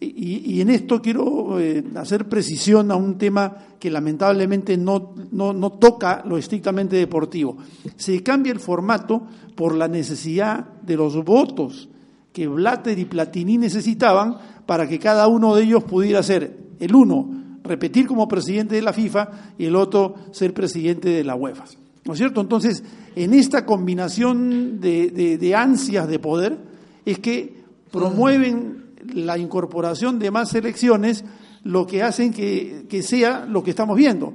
[0.00, 5.72] y, en esto quiero eh, hacer precisión a un tema que lamentablemente no, no, no
[5.72, 7.58] toca lo estrictamente deportivo.
[7.96, 11.90] Se cambia el formato por la necesidad de los votos
[12.34, 17.30] que Blatter y Platini necesitaban para que cada uno de ellos pudiera ser el uno,
[17.62, 21.64] repetir como presidente de la FIFA y el otro ser presidente de la UEFA.
[22.04, 22.40] ¿No es cierto?
[22.40, 22.82] Entonces,
[23.14, 26.58] en esta combinación de, ansias de poder
[27.06, 31.24] es que promueven la incorporación de más elecciones,
[31.62, 34.34] lo que hacen que, que sea lo que estamos viendo.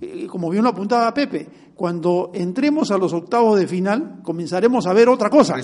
[0.00, 4.92] Eh, como bien lo apuntaba Pepe, cuando entremos a los octavos de final, comenzaremos a
[4.92, 5.54] ver otra cosa.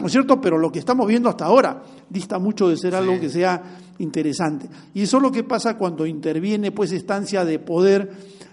[0.00, 0.40] ¿No es cierto?
[0.40, 3.62] Pero lo que estamos viendo hasta ahora dista mucho de ser algo que sea
[3.98, 4.68] interesante.
[4.94, 8.10] Y eso es lo que pasa cuando interviene pues esta ansia de poder,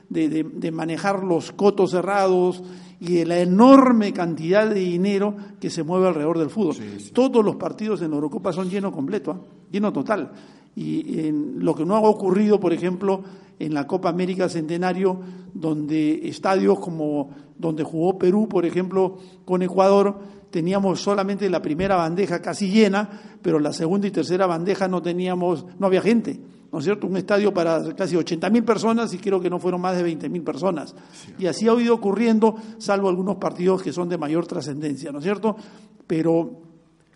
[0.09, 2.63] de, manejar los cotos cerrados
[2.99, 6.75] y de la enorme cantidad de dinero que se mueve alrededor del fútbol.
[7.13, 9.39] Todos los partidos en Eurocopa son lleno completo, ¿ah?
[9.71, 10.31] lleno total.
[10.75, 13.23] Y en lo que no ha ocurrido, por ejemplo,
[13.59, 15.19] en la Copa América Centenario,
[15.53, 22.41] donde estadios como donde jugó Perú, por ejemplo, con Ecuador, teníamos solamente la primera bandeja
[22.41, 26.39] casi llena, pero la segunda y tercera bandeja no teníamos, no había gente,
[26.71, 27.07] ¿no es cierto?
[27.07, 30.29] Un estadio para casi 80 mil personas y creo que no fueron más de 20
[30.29, 30.95] mil personas.
[31.39, 35.23] Y así ha ido ocurriendo, salvo algunos partidos que son de mayor trascendencia, ¿no es
[35.23, 35.55] cierto?
[36.07, 36.61] Pero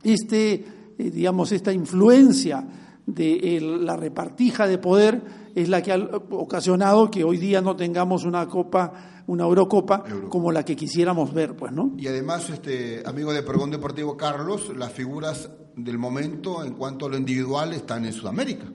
[0.03, 0.65] este,
[0.97, 2.65] eh, digamos, esta influencia
[3.13, 5.21] de la repartija de poder
[5.55, 10.51] es la que ha ocasionado que hoy día no tengamos una copa, una Eurocopa como
[10.51, 11.93] la que quisiéramos ver, pues, ¿no?
[11.97, 17.09] Y además, este amigo de Pregón Deportivo Carlos, las figuras del momento en cuanto a
[17.09, 18.65] lo individual están en Sudamérica.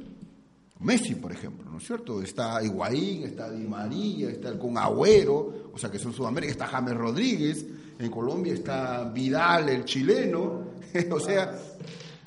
[0.81, 2.21] Messi, por ejemplo, ¿no es cierto?
[2.21, 6.67] Está Higuaín, está Di María, está el con Agüero, o sea que son Sudamérica, está
[6.67, 7.65] James Rodríguez,
[7.99, 10.65] en Colombia está Vidal, el chileno,
[11.11, 11.57] o sea,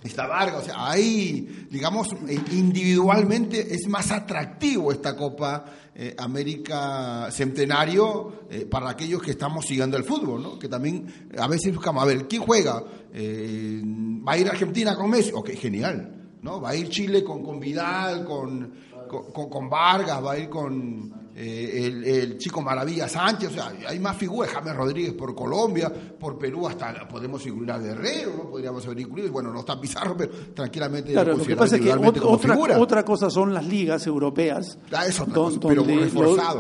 [0.04, 7.30] está Vargas, o sea, ahí, digamos, eh, individualmente es más atractivo esta Copa eh, América
[7.32, 10.60] Centenario eh, para aquellos que estamos siguiendo el fútbol, ¿no?
[10.60, 12.84] Que también a veces buscamos, a ver, ¿quién juega?
[12.84, 15.32] ¿Va a ir Argentina con Messi?
[15.34, 16.62] Ok, genial, ¿no?
[16.62, 18.72] Va a ir Chile con, con Vidal, con,
[19.08, 24.18] con Vargas, va a ir con eh, el, chico Maravilla Sánchez, o sea, hay más
[24.18, 28.50] figuras, James Rodríguez por Colombia, por Perú hasta podemos incluir a Guerrero, ¿no?
[28.50, 31.94] Podríamos haber incluido, bueno, no está Pizarro, pero tranquilamente claro, lo que pasa es que
[31.94, 35.06] otra, otra, cosa son las ligas europeas, ah,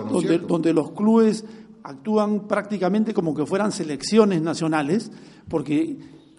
[0.08, 1.44] donde, donde los clubes
[1.82, 5.10] actúan prácticamente como que fueran selecciones nacionales,
[5.50, 5.98] porque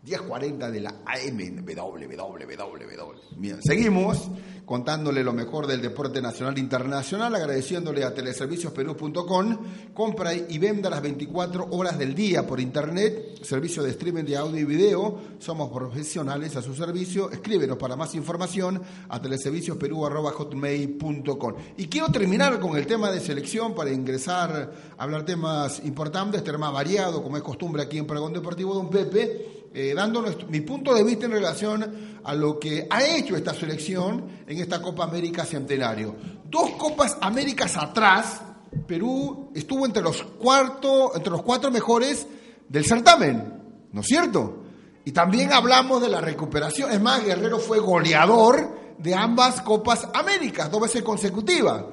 [0.03, 3.37] 1040 de la AM, www.
[3.37, 4.31] Bien, seguimos
[4.65, 9.57] contándole lo mejor del deporte nacional e internacional, agradeciéndole a teleserviciosperú.com,
[9.93, 14.59] compra y venda las 24 horas del día por internet, servicio de streaming de audio
[14.59, 21.53] y video, somos profesionales a su servicio, escríbenos para más información a teleserviciosperú.com.
[21.77, 26.71] Y quiero terminar con el tema de selección para ingresar a hablar temas importantes, tema
[26.71, 31.03] variado, como es costumbre aquí en Pregón Deportivo Don Pepe eh, dando mi punto de
[31.03, 36.15] vista en relación a lo que ha hecho esta selección en esta Copa América Centenario.
[36.49, 38.41] Dos Copas Américas atrás,
[38.85, 42.27] Perú estuvo entre los, cuarto, entre los cuatro mejores
[42.67, 44.63] del certamen, ¿no es cierto?
[45.05, 46.91] Y también hablamos de la recuperación.
[46.91, 51.83] Es más, Guerrero fue goleador de ambas Copas Américas, dos veces consecutivas.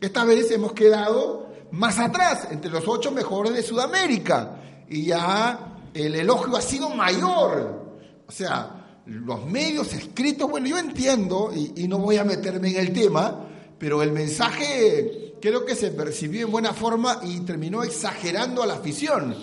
[0.00, 4.56] Esta vez hemos quedado más atrás, entre los ocho mejores de Sudamérica.
[4.88, 7.98] Y ya el elogio ha sido mayor.
[8.26, 12.92] O sea, los medios escritos, bueno, yo entiendo, y, no voy a meterme en el
[12.92, 18.66] tema, pero el mensaje creo que se percibió en buena forma y terminó exagerando a
[18.66, 19.34] la afición.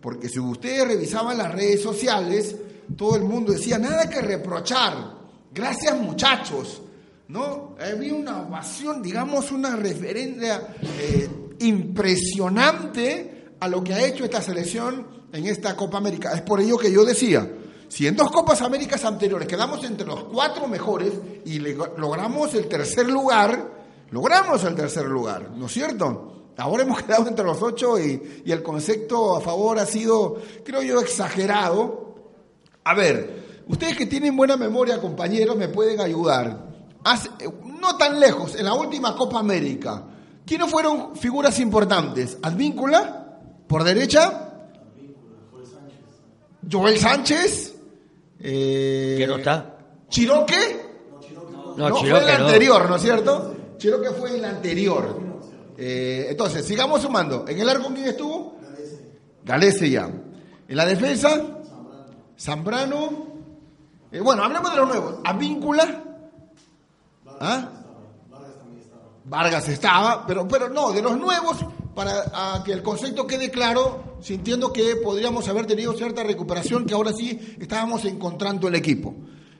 [0.00, 2.54] Porque si ustedes revisaban las redes sociales,
[2.96, 5.14] todo el mundo decía, nada que reprochar,
[5.52, 6.82] gracias muchachos.
[7.26, 7.76] ¿No?
[7.78, 10.68] Había una ovación, digamos, una referencia
[10.98, 16.32] eh, impresionante a lo que ha hecho esta selección en esta Copa América.
[16.32, 17.48] Es por ello que yo decía,
[17.88, 21.12] si en dos Copas Américas anteriores quedamos entre los cuatro mejores
[21.44, 23.72] y logramos el tercer lugar,
[24.10, 26.52] logramos el tercer lugar, ¿no es cierto?
[26.58, 31.00] Ahora hemos quedado entre los ocho y, el concepto a favor ha sido, creo yo,
[31.00, 32.14] exagerado.
[32.84, 36.66] A ver, ustedes que tienen buena memoria, compañeros, me pueden ayudar.
[37.80, 40.04] no tan lejos, en la última Copa América,
[40.44, 42.36] ¿quiénes fueron figuras importantes?
[42.42, 44.47] Advíncula, por derecha,
[46.70, 47.74] Joel Sánchez.
[48.40, 49.78] Eh, ¿Que no está?
[50.08, 50.88] ¿Chiroque?
[51.76, 53.54] No, fue el anterior, ¿no es cierto?
[53.78, 55.20] Chiroque fue el anterior.
[55.76, 57.44] Eh, entonces, sigamos sumando.
[57.46, 58.56] ¿En el arco quién estuvo?
[59.44, 60.10] Galese ya.
[60.68, 61.40] ¿En la defensa?
[62.38, 63.28] Zambrano.
[64.10, 65.14] Eh, bueno, hablemos de los nuevos.
[65.24, 66.02] Avíncula.
[67.40, 67.68] ¿Ah?
[69.24, 71.58] Vargas estaba, pero, pero no, de los nuevos,
[71.98, 77.12] para que el concepto quede claro, sintiendo que podríamos haber tenido cierta recuperación que ahora
[77.12, 79.16] sí estábamos encontrando el equipo.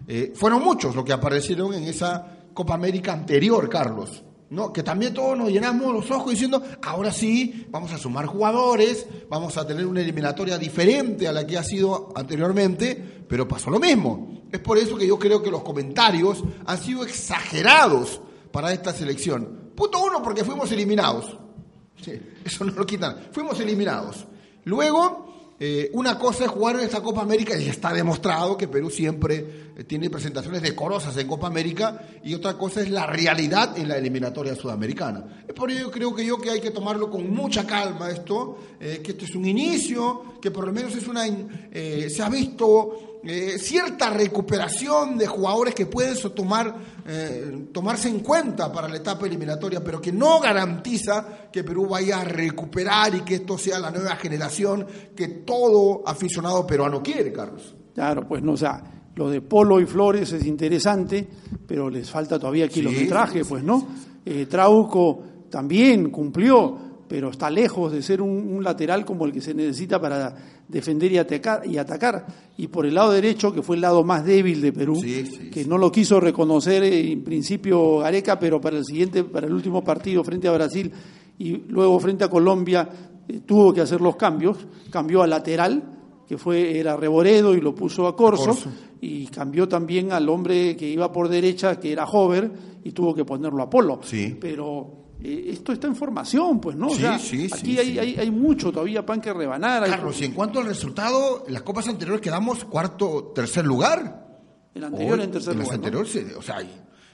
[0.06, 4.22] Eh, fueron muchos los que aparecieron en esa Copa América anterior, Carlos.
[4.50, 4.72] ¿no?
[4.72, 9.56] Que también todos nos llenamos los ojos diciendo, ahora sí, vamos a sumar jugadores, vamos
[9.56, 14.44] a tener una eliminatoria diferente a la que ha sido anteriormente, pero pasó lo mismo.
[14.52, 18.20] Es por eso que yo creo que los comentarios han sido exagerados
[18.52, 19.72] para esta selección.
[19.74, 21.36] Punto uno, porque fuimos eliminados.
[22.02, 22.12] Sí,
[22.44, 23.28] eso no lo quitan.
[23.32, 24.26] Fuimos eliminados.
[24.64, 28.90] Luego, eh, una cosa es jugar en esta Copa América, y está demostrado que Perú
[28.90, 33.88] siempre eh, tiene presentaciones decorosas en Copa América, y otra cosa es la realidad en
[33.88, 35.44] la eliminatoria sudamericana.
[35.48, 39.00] Es por ello creo que yo que hay que tomarlo con mucha calma esto, eh,
[39.02, 43.58] que esto es un inicio, que por lo menos es una, se ha visto eh,
[43.58, 46.74] cierta recuperación de jugadores que pueden tomar,
[47.06, 52.22] eh, tomarse en cuenta para la etapa eliminatoria, pero que no garantiza que Perú vaya
[52.22, 57.74] a recuperar y que esto sea la nueva generación que todo aficionado peruano quiere, Carlos.
[57.94, 58.82] Claro, pues no, o sea,
[59.14, 61.28] lo de Polo y Flores es interesante,
[61.66, 63.88] pero les falta todavía kilometraje, pues no.
[64.24, 66.78] Eh, Trauco también cumplió,
[67.08, 70.34] pero está lejos de ser un, lateral como el que se necesita para
[70.68, 72.26] defender y atacar, y atacar.
[72.56, 75.78] Y por el lado derecho, que fue el lado más débil de Perú, que no
[75.78, 80.48] lo quiso reconocer en principio Areca, pero para el siguiente, para el último partido frente
[80.48, 80.92] a Brasil
[81.38, 82.88] y luego frente a Colombia
[83.28, 84.58] eh, tuvo que hacer los cambios,
[84.90, 85.82] cambió a lateral,
[86.26, 88.54] que fue era Reboredo y lo puso a Corso,
[89.00, 92.50] y cambió también al hombre que iba por derecha, que era Hover,
[92.84, 94.00] y tuvo que ponerlo a Polo.
[94.02, 94.36] Sí.
[94.38, 96.90] Pero eh, esto está en formación, pues, ¿no?
[96.90, 99.88] Sí, sí, aquí hay, hay, hay, mucho todavía pan que rebanar.
[99.88, 104.26] Carlos, y en cuanto al resultado, en las copas anteriores quedamos cuarto, tercer lugar.
[104.74, 105.96] El anterior en tercer lugar.
[106.36, 106.62] o sea,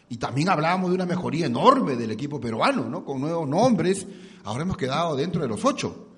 [0.09, 3.05] y, también hablábamos de una mejoría enorme del equipo peruano, ¿no?
[3.05, 4.07] Con nuevos nombres.
[4.45, 6.09] Ahora hemos quedado dentro de los ocho.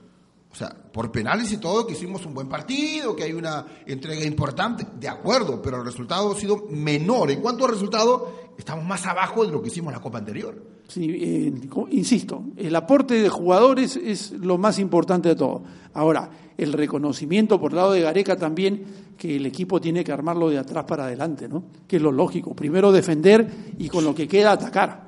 [0.51, 4.25] O sea, por penales y todo, que hicimos un buen partido, que hay una entrega
[4.25, 7.31] importante, de acuerdo, pero el resultado ha sido menor.
[7.31, 10.76] En cuanto al resultado, estamos más abajo de lo que hicimos en la Copa anterior.
[10.89, 11.53] Sí, eh,
[11.91, 15.63] insisto, el aporte de jugadores es lo más importante de todo.
[15.95, 18.85] Ahora, el reconocimiento por el lado de Gareca también
[19.19, 21.65] que el equipo tiene que armarlo de atrás para adelante, ¿no?
[21.89, 22.55] Que es lo lógico.
[22.55, 25.07] Primero defender y con lo que queda atacar.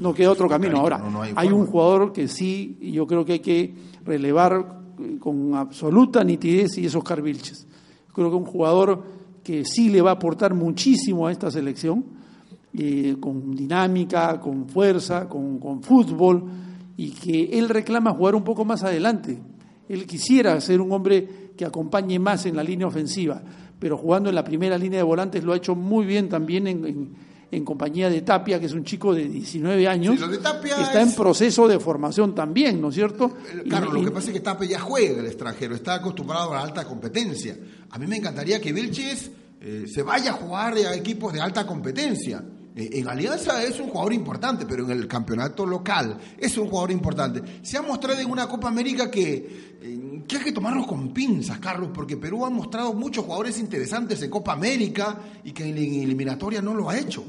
[0.00, 0.78] No, queda otro camino.
[0.78, 1.02] Ahora,
[1.34, 3.74] hay, un jugador que sí, yo creo que hay que
[4.04, 7.66] relevar eh, con absoluta nitidez y es Oscar Vilches.
[8.12, 9.02] Creo que un jugador
[9.42, 12.17] que sí le va a aportar muchísimo a esta selección
[12.80, 16.44] eh, con dinámica, con fuerza, con, con, fútbol,
[16.96, 19.36] y que él reclama jugar un poco más adelante.
[19.88, 23.42] Él quisiera ser un hombre que acompañe más en la línea ofensiva,
[23.80, 27.16] pero jugando en la primera línea de volantes lo ha hecho muy bien también en,
[27.50, 31.66] en, compañía de Tapia, que es un chico de 19 años, que está en proceso
[31.66, 33.38] de formación también, ¿no es cierto?
[33.68, 36.58] Claro, lo que pasa es que Tapia ya juega en el extranjero, está acostumbrado a
[36.58, 37.56] la alta competencia.
[37.90, 41.66] A mí me encantaría que Vilches eh, se vaya a jugar a equipos de alta
[41.66, 42.44] competencia.
[42.78, 46.92] Eh, en Alianza es un jugador importante, pero en el campeonato local es un jugador
[46.92, 47.42] importante.
[47.62, 51.58] Se ha mostrado en una Copa América que, eh, que hay que tomarlo con pinzas,
[51.58, 56.62] Carlos, porque Perú ha mostrado muchos jugadores interesantes en Copa América y que en eliminatoria
[56.62, 57.24] no lo ha hecho.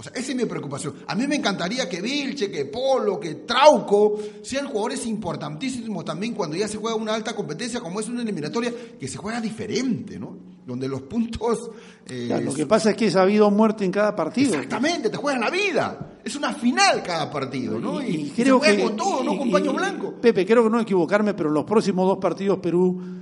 [0.00, 0.94] O sea, esa es mi preocupación.
[1.08, 6.56] A mí me encantaría que Vilche, que Polo, que Trauco sean jugadores importantísimos también cuando
[6.56, 10.38] ya se juega una alta competencia como es una eliminatoria, que se juega diferente, ¿no?
[10.64, 11.70] Donde los puntos...
[12.06, 14.54] Eh, lo que pasa es que ha habido muerte en cada partido.
[14.54, 16.16] Exactamente, te juegas la vida.
[16.24, 18.00] Es una final cada partido, ¿no?
[18.00, 19.36] Y, creo se juega que, con todo, ¿no?
[19.36, 20.14] Con paño blanco.
[20.18, 23.19] Pepe, creo que no equivocarme, pero los próximos dos partidos Perú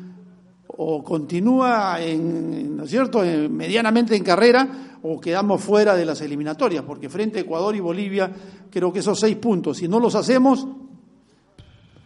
[0.81, 6.85] o continúa, en, ¿no es cierto?, medianamente en carrera o quedamos fuera de las eliminatorias,
[6.85, 8.31] porque frente a Ecuador y Bolivia
[8.70, 10.68] creo que esos seis puntos, si no los hacemos,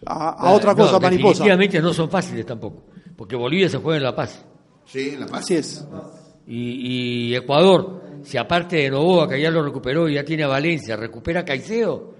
[0.06, 1.44] a, otra cosa mariposa.
[1.44, 4.42] Definitivamente no son fáciles tampoco, porque Bolivia se juega en La Paz.
[4.86, 5.40] Sí, en La Paz.
[5.40, 5.86] Así es.
[6.46, 10.96] Y, Ecuador, si aparte de Novoa, que ya lo recuperó y ya tiene a Valencia,
[10.96, 12.14] recupera Caicedo,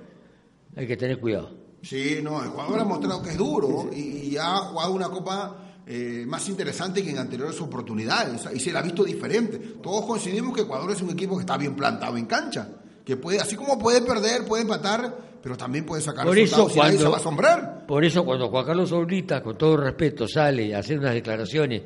[0.77, 1.51] hay que tener cuidado.
[1.81, 6.49] Sí, no, Ecuador ha mostrado que es duro y ha jugado una copa eh, más
[6.49, 9.59] interesante que en anteriores oportunidades y se la ha visto diferente.
[9.83, 12.67] Todos coincidimos que Ecuador es un equipo que está bien plantado en cancha,
[13.05, 16.99] que puede, así como puede perder, puede empatar, pero también puede sacar por eso, cuando,
[16.99, 17.85] se va a asombrar.
[17.87, 21.83] Por eso cuando Juan Carlos Oblita, con todo respeto, sale a hacer unas declaraciones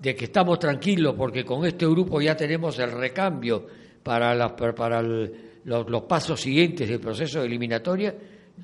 [0.00, 3.66] de que estamos tranquilos porque con este grupo ya tenemos el recambio
[4.02, 5.30] para, para los,
[5.64, 8.14] los pasos siguientes del proceso de eliminatoria,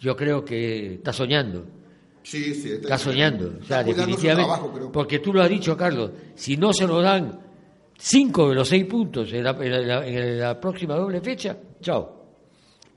[0.01, 1.67] yo creo que está soñando.
[2.27, 3.53] Sí, sí, está, soñando.
[3.63, 4.53] o sea, definitivamente.
[4.93, 7.39] porque tú lo has dicho, Carlos, si no se nos dan
[7.97, 12.17] cinco de los seis puntos en la próxima doble fecha, chao.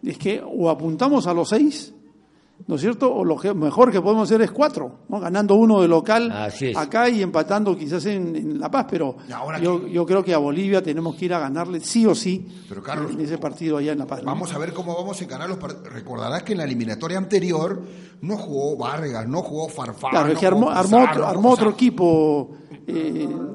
[0.03, 1.93] Es que o apuntamos a los seis
[2.67, 3.13] ¿no es cierto?
[3.13, 5.19] O lo mejor que podemos hacer es cuatro, ¿no?
[5.19, 6.31] ganando uno de local
[6.75, 9.17] acá y empatando quizás en, La Paz, pero
[9.61, 13.11] yo, creo que a Bolivia tenemos que ir a ganarle sí o sí pero Carlos,
[13.11, 14.23] en ese partido allá en La Paz.
[14.23, 15.93] Vamos a ver cómo vamos a encarar los partidos.
[15.93, 17.81] Recordarás que en la eliminatoria anterior
[18.21, 20.11] no jugó Vargas, no jugó Farfán.
[20.11, 22.51] Claro, es que armó, armó, otro equipo.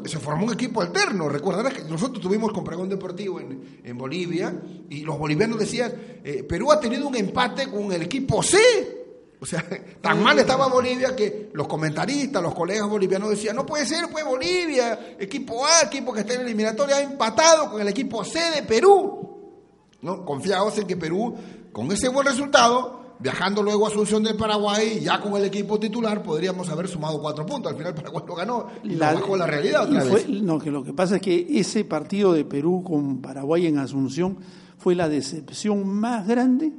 [0.05, 1.29] Se formó un equipo alterno.
[1.29, 4.55] Recordarás que nosotros tuvimos con Pregón Deportivo en, en Bolivia
[4.89, 8.59] y los bolivianos decían, eh, Perú ha tenido un empate con el equipo C.
[9.41, 9.65] O sea,
[10.01, 14.25] tan mal estaba Bolivia que los comentaristas, los colegas bolivianos decían, no puede ser, pues
[14.25, 18.39] Bolivia, equipo A, equipo que está en la eliminatoria, ha empatado con el equipo C
[18.55, 19.21] de Perú.
[20.03, 20.25] ¿No?
[20.25, 21.35] Confiados en que Perú,
[21.73, 26.23] con ese buen resultado, viajando luego a Asunción del Paraguay, ya con el equipo titular,
[26.23, 27.73] podríamos haber sumado cuatro puntos.
[27.73, 30.29] Al final Paraguay lo ganó y la, bajó la realidad otra vez.
[30.29, 34.37] No, que lo que pasa es que ese partido de Perú con Paraguay en Asunción
[34.77, 36.75] fue la decepción más grande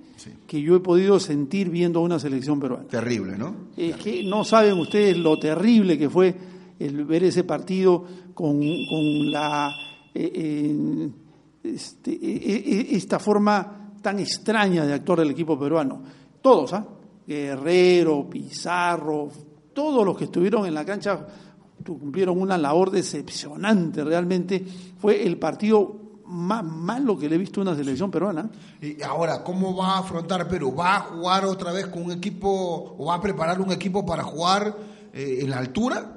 [0.45, 2.85] que yo he podido sentir viendo una selección peruana.
[2.89, 3.55] Terrible, ¿no?
[3.75, 6.35] Es que no saben ustedes lo terrible que fue
[6.77, 8.61] el ver ese partido con,
[9.31, 9.73] la...
[10.13, 11.09] Eh,
[11.63, 16.03] este, e, e, esta forma tan extraña de actuar del equipo peruano.
[16.45, 16.85] Todos, ¿ah?
[17.25, 19.29] Guerrero, Pizarro,
[19.73, 21.25] todos los que estuvieron en la cancha
[21.83, 24.63] cumplieron una labor decepcionante realmente.
[24.99, 28.47] Fue el partido más malo que le he visto a una selección peruana.
[28.79, 30.75] Y ahora, ¿cómo va a afrontar Perú?
[30.75, 34.21] ¿Va a jugar otra vez con un equipo o va a preparar un equipo para
[34.21, 34.77] jugar
[35.13, 36.14] eh, en la altura?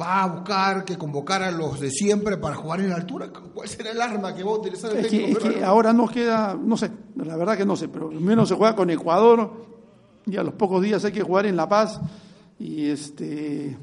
[0.00, 3.30] ¿Va a buscar que convocar a los de siempre para jugar en la altura?
[3.30, 6.10] ¿Cuál será el arma que va a utilizar el es que, es que ahora nos
[6.10, 9.52] queda, no sé, la verdad que no sé, pero menos se juega con Ecuador
[10.26, 12.00] y a los pocos días hay que jugar en La Paz
[12.58, 13.76] y este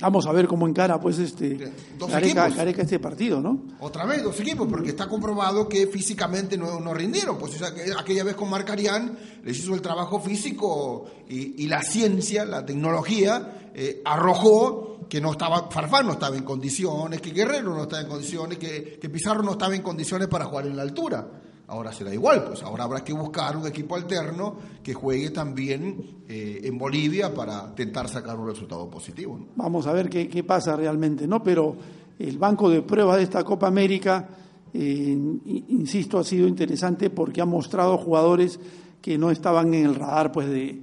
[0.00, 3.66] Vamos a ver cómo encara pues este Careca, este partido, ¿no?
[3.80, 7.36] Otra vez, dos equipos, porque está comprobado que físicamente no, no rindieron.
[7.36, 11.82] Pues o sea, que aquella vez con Marcarián les hizo el trabajo físico y, la
[11.82, 17.74] ciencia, la tecnología, eh, arrojó que no estaba, Farfán no estaba en condiciones, que Guerrero
[17.74, 20.82] no estaba en condiciones, que, que Pizarro no estaba en condiciones para jugar en la
[20.82, 21.26] altura.
[21.70, 26.62] Ahora será igual, pues ahora habrá que buscar un equipo alterno que juegue también eh,
[26.64, 29.38] en Bolivia para intentar sacar un resultado positivo.
[29.54, 31.42] Vamos a ver qué, pasa realmente, ¿no?
[31.44, 31.76] Pero
[32.18, 34.28] el banco de pruebas de esta Copa América,
[34.74, 35.16] eh,
[35.68, 38.58] insisto, ha sido interesante porque ha mostrado jugadores
[39.00, 40.82] que no estaban en el radar pues de,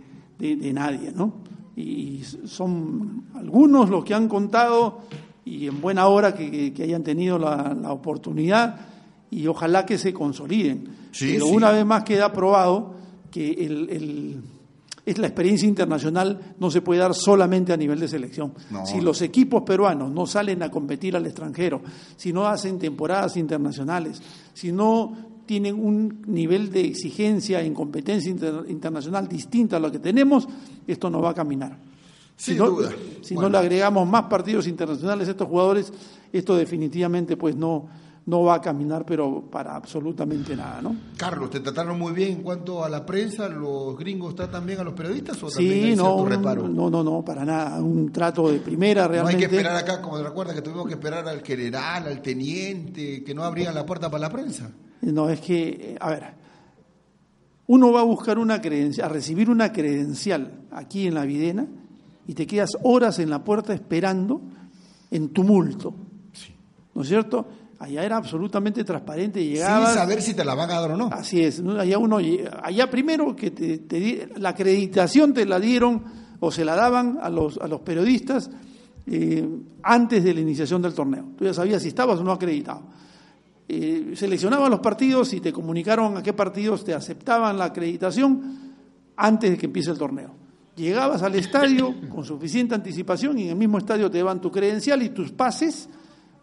[0.72, 1.34] nadie, ¿no?
[1.78, 5.02] Y son algunos los que han contado
[5.46, 8.76] y en buena hora que, hayan tenido la, la oportunidad
[9.30, 10.88] y ojalá que se consoliden.
[11.18, 12.96] Pero una vez más queda probado
[13.32, 14.42] que el,
[15.06, 18.54] es la experiencia internacional no se puede dar solamente a nivel de selección.
[18.86, 21.82] Si los equipos peruanos no salen a competir al extranjero,
[22.16, 24.22] si no hacen temporadas internacionales,
[24.54, 30.48] si no tienen un nivel de exigencia en competencia internacional distinta a lo que tenemos,
[30.86, 31.80] esto no va a caminar.
[32.36, 32.78] si no,
[33.22, 35.92] Si no le agregamos más partidos internacionales a estos jugadores,
[36.32, 37.88] esto definitivamente pues no,
[38.28, 40.96] no va a caminar, pero para absolutamente nada, ¿no?
[41.16, 43.48] Carlos, ¿te trataron muy bien en cuanto a la prensa?
[43.48, 46.68] ¿Los gringos tratan bien a los periodistas o sí, también no, reparo?
[46.68, 47.82] No, no, no, para nada.
[47.82, 49.38] Un trato de primera realmente.
[49.38, 52.22] No hay que esperar acá, como te recuerdas, que tuvimos que esperar al general, al
[52.22, 54.72] teniente, que no abrían la puerta para la prensa.
[55.04, 56.24] No, es que, a ver,
[57.68, 61.66] uno va a buscar una credencial, a recibir una credencial aquí en la Videna
[62.28, 64.42] y te quedas horas en la puerta esperando
[65.12, 65.94] en tumulto.
[66.94, 67.48] ¿No es cierto?
[67.80, 69.88] Allá era absolutamente transparente, llegaba.
[69.88, 71.10] Sin saber si te la van a dar o no.
[71.12, 76.04] Así es, allá uno, allá primero que te, la acreditación te la dieron
[76.40, 78.50] o se la daban a los, a los periodistas
[79.06, 79.48] eh,
[79.84, 81.26] antes de la iniciación del torneo.
[81.38, 82.82] Tú ya sabías si estabas o no acreditado.
[83.70, 88.74] Eh, seleccionaban los partidos y te comunicaron a qué partidos te aceptaban la acreditación
[89.16, 90.32] antes de que empiece el torneo.
[90.76, 95.04] Llegabas al estadio con suficiente anticipación y en el mismo estadio te daban tu credencial
[95.04, 95.88] y tus pases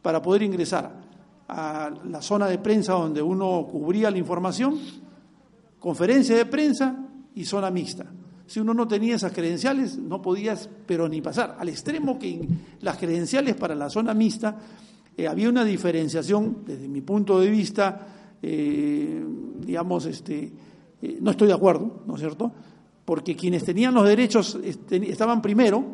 [0.01, 1.04] para poder ingresar
[1.49, 4.79] a la zona de prensa donde uno cubría la información,
[5.79, 6.97] conferencia de prensa
[7.35, 8.07] y zona mixta.
[8.47, 11.57] Si uno no tenía esas credenciales, no podías, pero ni pasar.
[11.59, 12.47] Al extremo que
[12.81, 14.57] las credenciales para la zona mixta
[15.17, 18.07] eh, había una diferenciación, desde mi punto de vista,
[18.43, 19.25] eh,
[19.61, 20.53] digamos, este,
[21.01, 22.53] eh, no estoy de acuerdo, ¿no es cierto?
[23.05, 25.85] Porque quienes tenían los derechos este, estaban primero,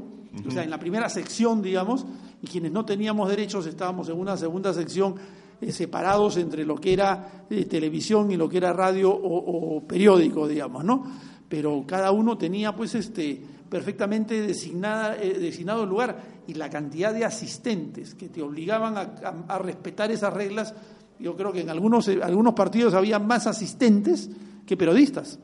[0.46, 2.07] o sea, en la primera sección, digamos,
[2.43, 5.14] y quienes no teníamos derechos estábamos en una segunda sección
[5.61, 10.49] eh, separados entre lo que era eh, televisión y lo que era radio o, periódico,
[10.49, 11.05] digamos, ¿no?
[11.49, 17.12] Pero cada uno tenía, pues, este, perfectamente designada, eh, designado el lugar y la cantidad
[17.12, 20.74] de asistentes que te obligaban a, respetar esas reglas.
[21.18, 24.30] Yo creo que en algunos, algunos partidos había más asistentes
[24.66, 25.38] que periodistas.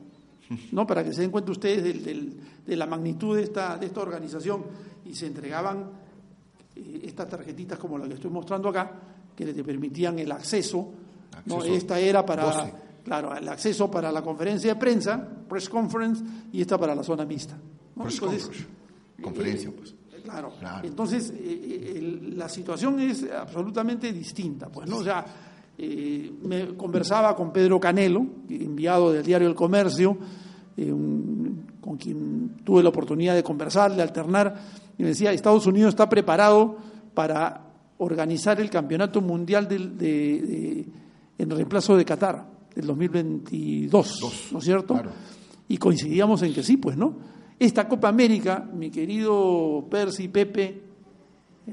[0.71, 0.87] ¿no?
[0.87, 2.05] para que se den cuenta ustedes
[2.65, 4.63] de la magnitud de esta, de esta organización
[5.03, 6.06] y se entregaban
[7.03, 8.91] estas tarjetitas como la que estoy mostrando acá,
[9.35, 10.89] que te permitían el acceso.
[11.45, 11.63] ¿no?
[11.63, 12.71] Esta era para,
[13.03, 17.25] claro, el acceso para la conferencia de prensa, press conference, y esta para la zona
[17.25, 17.57] mixta.
[17.95, 18.49] Entonces,
[19.21, 19.95] conferencia, pues.
[20.11, 20.51] Eh, claro.
[20.83, 24.97] Entonces, eh, eh, la situación es absolutamente distinta, pues, ¿no?
[24.97, 25.25] O sea,
[25.77, 30.17] me conversaba con Pedro Canelo, enviado del diario El Comercio,
[30.75, 34.55] con quien tuve la oportunidad de conversar, de alternar,
[34.97, 36.77] y me decía, Estados Unidos está preparado
[37.13, 37.61] para
[37.99, 40.85] organizar el campeonato mundial de,
[41.37, 42.45] en reemplazo de Qatar
[42.75, 44.99] del 2022, ¿no es cierto?
[45.67, 47.15] Y coincidíamos en que sí, pues, ¿no?
[47.59, 50.81] Esta Copa América, mi querido Percy, Pepe,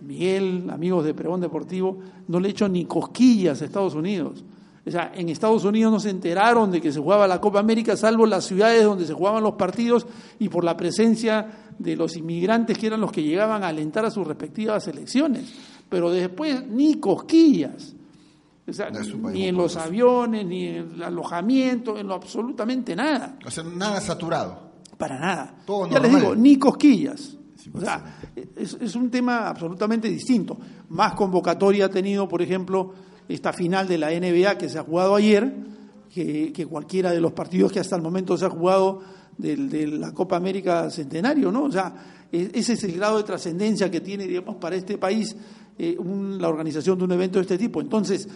[0.03, 4.45] Miguel, amigos de Pregón Deportivo, no le he hecho ni cosquillas a Estados Unidos.
[4.87, 7.97] O sea, en Estados Unidos no se enteraron de que se jugaba la Copa América,
[7.97, 10.07] salvo las ciudades donde se jugaban los partidos
[10.39, 14.11] y por la presencia de los inmigrantes que eran los que llegaban a alentar a
[14.11, 15.53] sus respectivas elecciones
[15.95, 17.95] pero después ni cosquillas.
[18.67, 23.39] O sea, ni en los aviones, ni en el alojamiento, en lo absolutamente nada.
[23.47, 24.73] O sea, nada saturado.
[24.99, 25.55] Para nada.
[25.65, 27.37] Todo ya les digo, ni cosquillas.
[27.73, 28.21] O sea,
[28.57, 30.59] es, es un tema absolutamente distinto.
[30.89, 32.93] Más convocatoria ha tenido, por ejemplo,
[33.29, 35.53] esta final de la NBA que se ha jugado ayer,
[36.13, 39.01] que, que cualquiera de los partidos que hasta el momento se ha jugado
[39.37, 41.65] del- de, la Copa América Centenario, ¿no?
[41.65, 41.93] O sea,
[42.31, 45.35] e- ese es el grado de trascendencia que tiene, digamos, para este país
[45.79, 47.81] eh, un- la organización de un evento de este tipo.
[47.81, 48.29] Entonces,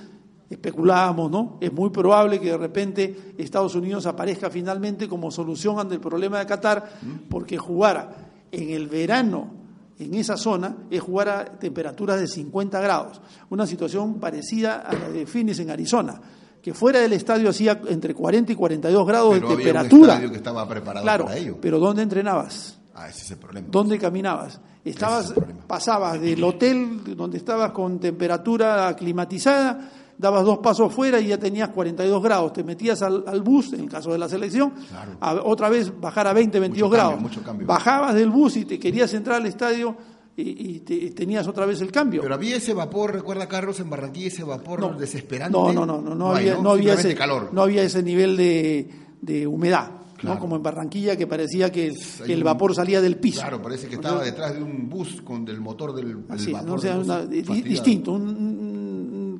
[0.50, 1.58] especulábamos, ¿no?
[1.60, 6.38] Es muy probable que de repente Estados Unidos aparezca finalmente como solución ante el problema
[6.38, 6.90] de Qatar,
[7.28, 9.50] porque jugar en el verano
[9.98, 13.20] en esa zona es jugar a temperaturas de 50 grados,
[13.50, 16.20] una situación parecida a la de Phoenix en Arizona,
[16.62, 20.12] que fuera del estadio hacía entre 40 y 42 grados Pero de había un temperatura.
[20.14, 21.56] estadio que estaba preparado claro, para ello.
[21.60, 22.78] pero ¿dónde entrenabas?
[22.94, 23.68] Ah, ese es el problema.
[23.70, 24.60] ¿Dónde caminabas?
[24.84, 25.34] Estabas, es
[25.66, 31.68] pasabas del hotel donde estabas con temperatura climatizada, dabas dos pasos fuera y ya tenías
[31.70, 32.52] 42 grados.
[32.52, 34.72] Te metías al, al bus, en el caso de la selección,
[35.20, 37.44] a otra vez bajar a 20, 22 Mucho cambio, grados.
[37.46, 37.66] cambio.
[37.66, 39.96] Bajabas del bus y te querías entrar al estadio
[40.36, 42.22] y, y te- y tenías otra vez el cambio.
[42.22, 44.92] Pero había ese vapor, recuerda Carlos, en Barranquilla, ese vapor No.
[44.94, 45.56] desesperante.
[45.56, 47.48] No, no, no, no, no había, no había Simplemente ese calor.
[47.52, 48.88] no había ese nivel de,
[49.20, 50.34] de humedad, Claro.
[50.34, 50.40] ¿no?
[50.40, 51.92] Como en Barranquilla que parecía que,
[52.26, 53.40] el un- vapor salía del piso.
[53.40, 56.68] Claro, parece que estaba detrás de un bus con el motor del el Así vapor.
[56.68, 56.74] ¿no?
[56.74, 58.77] O sea, una- distinto, un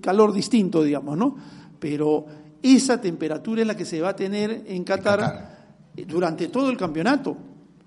[0.01, 1.37] calor distinto, digamos, ¿no?
[1.79, 2.27] Pero
[2.63, 5.59] esa temperatura es la que se va a tener en Qatar, Qatar.
[5.97, 7.37] eh, durante todo el campeonato,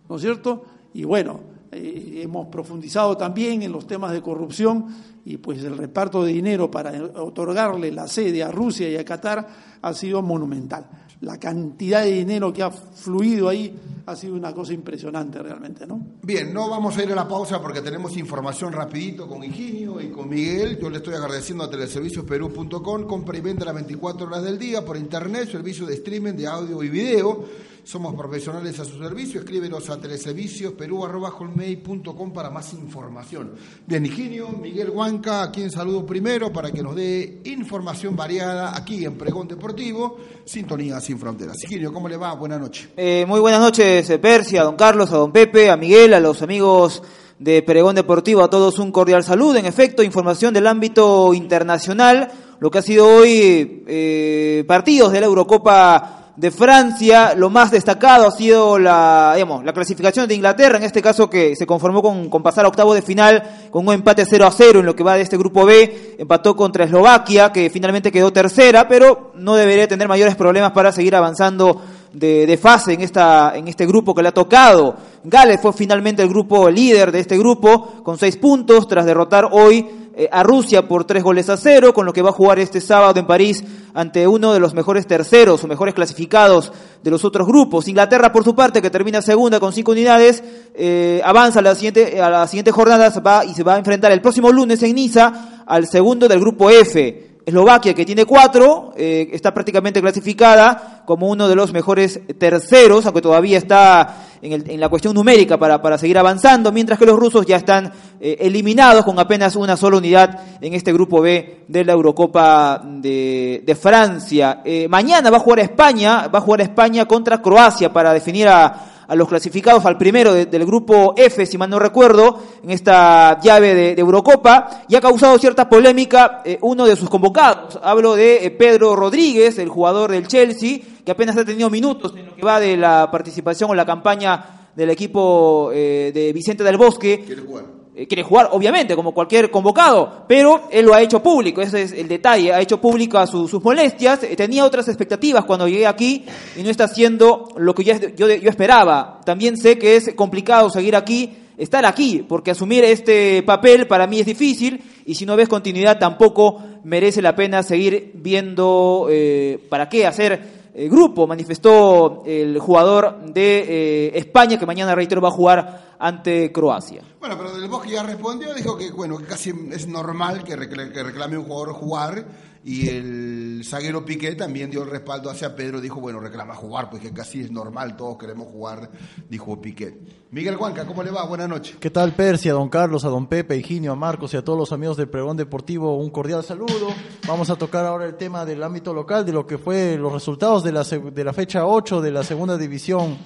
[0.09, 0.63] ¿no es cierto?
[0.93, 1.39] Y bueno,
[1.71, 4.87] eh, hemos profundizado también en los temas de corrupción
[5.23, 9.47] y pues el reparto de dinero para otorgarle la sede a Rusia y a Qatar
[9.81, 10.85] ha sido monumental.
[11.21, 16.03] La cantidad de dinero que ha fluido ahí ha sido una cosa impresionante realmente, ¿no?
[16.23, 20.09] Bien, no vamos a ir a la pausa porque tenemos información rapidito con Higinio y
[20.09, 20.79] con Miguel.
[20.79, 24.97] Yo le estoy agradeciendo a teleserviciosperú.com, compra y venta las 24 horas del día por
[24.97, 27.45] internet, servicio de streaming de audio y video.
[27.83, 29.39] Somos profesionales a su servicio.
[29.39, 33.53] Escríbenos a teleserviciosperú.com para más información.
[33.87, 39.03] Bien, Higinio, Miguel Huanca, a quien saludo primero para que nos dé información variada aquí
[39.03, 41.57] en Pregón Deportivo, Sintonía sin Fronteras.
[41.63, 42.35] Higinio, ¿cómo le va?
[42.35, 42.89] Buenas noches.
[42.95, 46.19] Eh, muy buenas noches, eh, Percy, a don Carlos, a don Pepe, a Miguel, a
[46.19, 47.01] los amigos
[47.39, 49.55] de Peregón Deportivo, a todos un cordial saludo.
[49.55, 52.29] En efecto, información del ámbito internacional,
[52.59, 58.27] lo que ha sido hoy eh, partidos de la Eurocopa de Francia, lo más destacado
[58.27, 62.29] ha sido la, digamos, la clasificación de Inglaterra, en este caso que se conformó con,
[62.29, 65.03] con pasar a octavo de final con un empate 0 a 0 en lo que
[65.03, 69.87] va de este grupo B, empató contra Eslovaquia, que finalmente quedó tercera, pero no debería
[69.87, 71.81] tener mayores problemas para seguir avanzando
[72.13, 74.95] de, de fase en, esta, en este grupo que le ha tocado.
[75.23, 80.00] Gales fue finalmente el grupo líder de este grupo con seis puntos tras derrotar hoy
[80.31, 83.19] a Rusia por tres goles a cero, con lo que va a jugar este sábado
[83.19, 86.71] en París ante uno de los mejores terceros o mejores clasificados
[87.03, 87.87] de los otros grupos.
[87.87, 90.43] Inglaterra, por su parte, que termina segunda con cinco unidades,
[90.73, 94.11] eh, avanza a la siguiente, a la siguiente jornada va, y se va a enfrentar
[94.11, 97.31] el próximo lunes en Niza al segundo del grupo F.
[97.43, 103.21] Eslovaquia, que tiene cuatro, eh, está prácticamente clasificada como uno de los mejores terceros, aunque
[103.21, 107.17] todavía está en, el- en la cuestión numérica para, para seguir avanzando, mientras que los
[107.17, 111.85] rusos ya están eh, eliminados con apenas una sola unidad en este grupo B de
[111.85, 114.61] la Eurocopa de, de Francia.
[114.65, 118.90] Eh, mañana va a jugar España, va a jugar España contra Croacia para definir a,
[119.11, 123.37] a los clasificados al primero de- del grupo F, si mal no recuerdo, en esta
[123.41, 127.77] llave de, de Eurocopa, y ha causado cierta polémica eh, uno de sus convocados.
[127.83, 132.27] Hablo de eh, Pedro Rodríguez, el jugador del Chelsea, que apenas ha tenido minutos en
[132.27, 136.77] lo que va de la participación o la campaña del equipo eh, de Vicente del
[136.77, 137.65] Bosque ¿Quiere jugar?
[137.93, 141.91] Eh, quiere jugar, obviamente, como cualquier convocado, pero él lo ha hecho público, ese es
[141.91, 146.23] el detalle, ha hecho público sus, sus molestias, eh, tenía otras expectativas cuando llegué aquí
[146.55, 149.19] y no está haciendo lo que yo, yo, yo esperaba.
[149.25, 154.21] También sé que es complicado seguir aquí, estar aquí, porque asumir este papel para mí
[154.21, 159.89] es difícil y si no ves continuidad tampoco merece la pena seguir viendo eh, para
[159.89, 163.65] qué hacer eh, grupo, manifestó el jugador de
[164.07, 167.03] eh, España que mañana, reitero, va a jugar ante Croacia.
[167.19, 170.91] Bueno, pero Del Bosque ya respondió, dijo que bueno, que casi es normal que, recla-
[170.91, 172.25] que reclame un jugador jugar
[172.63, 177.01] y el zaguero Piqué también dio el respaldo hacia Pedro, dijo, bueno, reclama jugar, pues
[177.11, 178.91] casi es normal, todos queremos jugar,
[179.29, 179.97] dijo Piqué.
[180.29, 181.25] Miguel Huanca, ¿cómo le va?
[181.25, 181.77] Buenas noches.
[181.79, 184.59] ¿Qué tal Persia, don Carlos, a don Pepe, a Higinio, a Marcos y a todos
[184.59, 185.97] los amigos del Pregón Deportivo?
[185.97, 186.89] Un cordial saludo.
[187.27, 190.63] Vamos a tocar ahora el tema del ámbito local, de lo que fue los resultados
[190.63, 193.17] de la, de la fecha 8 de la segunda división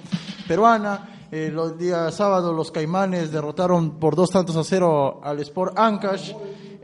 [0.48, 1.28] peruana.
[1.30, 6.32] Eh, los días sábados los Caimanes derrotaron por dos tantos a cero al Sport Ancash.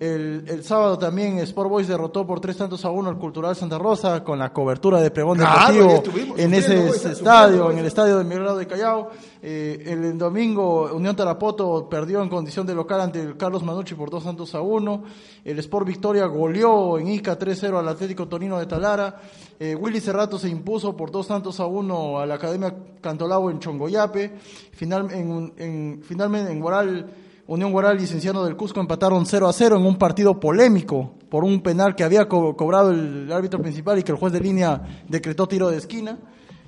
[0.03, 3.79] El, el sábado también Sport Boys derrotó por tres tantos a uno al Cultural Santa
[3.79, 8.41] Rosa con la cobertura de pregón deportivo en ese estadio, en el estadio de Miguel
[8.43, 9.11] Grado de Callao.
[9.41, 14.11] Eh, el domingo Unión Tarapoto perdió en condición de local ante el Carlos Manucci por
[14.11, 15.05] dos tantos a uno.
[15.45, 19.21] El Sport Victoria goleó en Ica 3-0 al Atlético Torino de Talara.
[19.61, 23.61] Eh, Willy Cerrato se impuso por dos tantos a uno a la Academia Cantolao en
[23.61, 24.33] Chongoyape.
[24.73, 27.07] Final, en, en- finalmente en Guaral,
[27.47, 31.45] Unión Guaral y Cienciano del Cusco empataron 0 a 0 en un partido polémico por
[31.45, 35.05] un penal que había co- cobrado el árbitro principal y que el juez de línea
[35.09, 36.19] decretó tiro de esquina.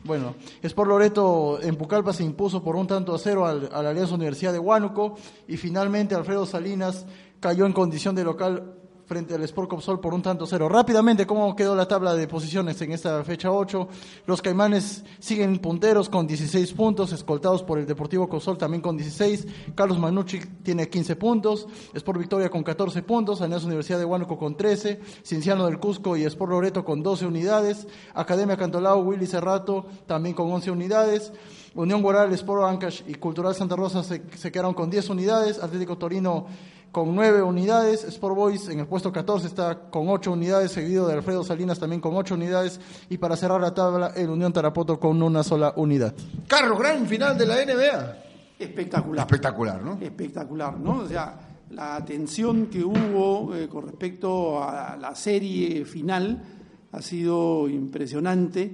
[0.05, 3.91] Bueno, Sport Loreto en Pucallpa se impuso por un tanto a cero al, a la
[3.91, 5.14] Alianza Universidad de Huánuco
[5.49, 7.07] y finalmente Alfredo Salinas
[7.41, 8.75] cayó en condición de local
[9.07, 10.69] frente al Sport Copsol por un tanto cero.
[10.69, 13.89] Rápidamente, ¿cómo quedó la tabla de posiciones en esta fecha 8?
[14.27, 19.47] Los Caimanes siguen punteros con 16 puntos, escoltados por el Deportivo Copsol también con 16.
[19.75, 24.57] Carlos Manucci tiene 15 puntos, Sport Victoria con 14 puntos, Alianza Universidad de Huánuco con
[24.57, 30.35] 13, Cienciano del Cusco y Sport Loreto con 12 unidades, Academia Cantolao, Willy Cerrato también
[30.35, 31.33] con 11 unidades.
[31.77, 35.99] Unión Guaral, Sport Ancash y Cultural Santa Rosa se, se quedaron con 10 unidades, Atlético
[35.99, 36.47] Torino
[36.95, 41.14] con 9 unidades, Sport Boys en el puesto 14 está con 8 unidades, seguido de
[41.14, 42.80] Alfredo Salinas también con 8 unidades,
[43.11, 46.14] y para cerrar la tabla, el Unión Tarapoto con una sola unidad.
[46.47, 48.16] Carlos, gran final de la NBA.
[48.61, 49.26] Espectacular.
[49.26, 49.99] Espectacular, ¿no?
[50.01, 50.99] espectacular, ¿no?
[51.01, 51.36] O sea,
[51.70, 56.45] la atención que hubo eh, con respecto a la serie final
[56.92, 58.72] ha sido impresionante.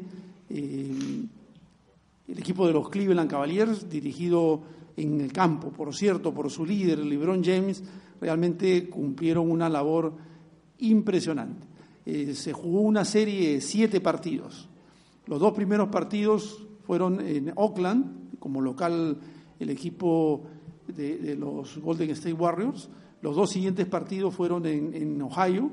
[0.51, 1.25] Eh,
[2.29, 4.61] el equipo de los Cleveland Cavaliers, dirigido
[4.99, 7.83] en el campo, por cierto, por su líder, LeBron James,
[8.21, 10.13] realmente cumplieron una labor
[10.79, 11.67] impresionante.
[12.07, 14.69] Eh, se jugó una serie de siete partidos.
[15.27, 19.19] Los dos primeros partidos fueron en Oakland, como local
[19.59, 20.43] el equipo
[20.89, 22.89] de, los Golden State Warriors.
[23.23, 25.71] Los dos siguientes partidos fueron en, en Ohio,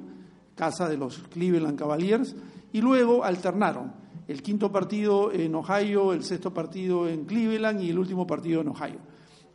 [0.55, 2.35] casa de los Cleveland Cavaliers,
[2.73, 3.93] y luego alternaron.
[4.27, 8.67] El quinto partido en Ohio, el sexto partido en Cleveland y el último partido en
[8.67, 8.99] Ohio.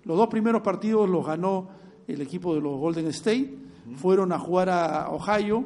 [0.05, 1.69] Los dos primeros partidos los ganó
[2.09, 3.55] el equipo de los Golden State,
[3.97, 5.65] fueron a jugar a Ohio,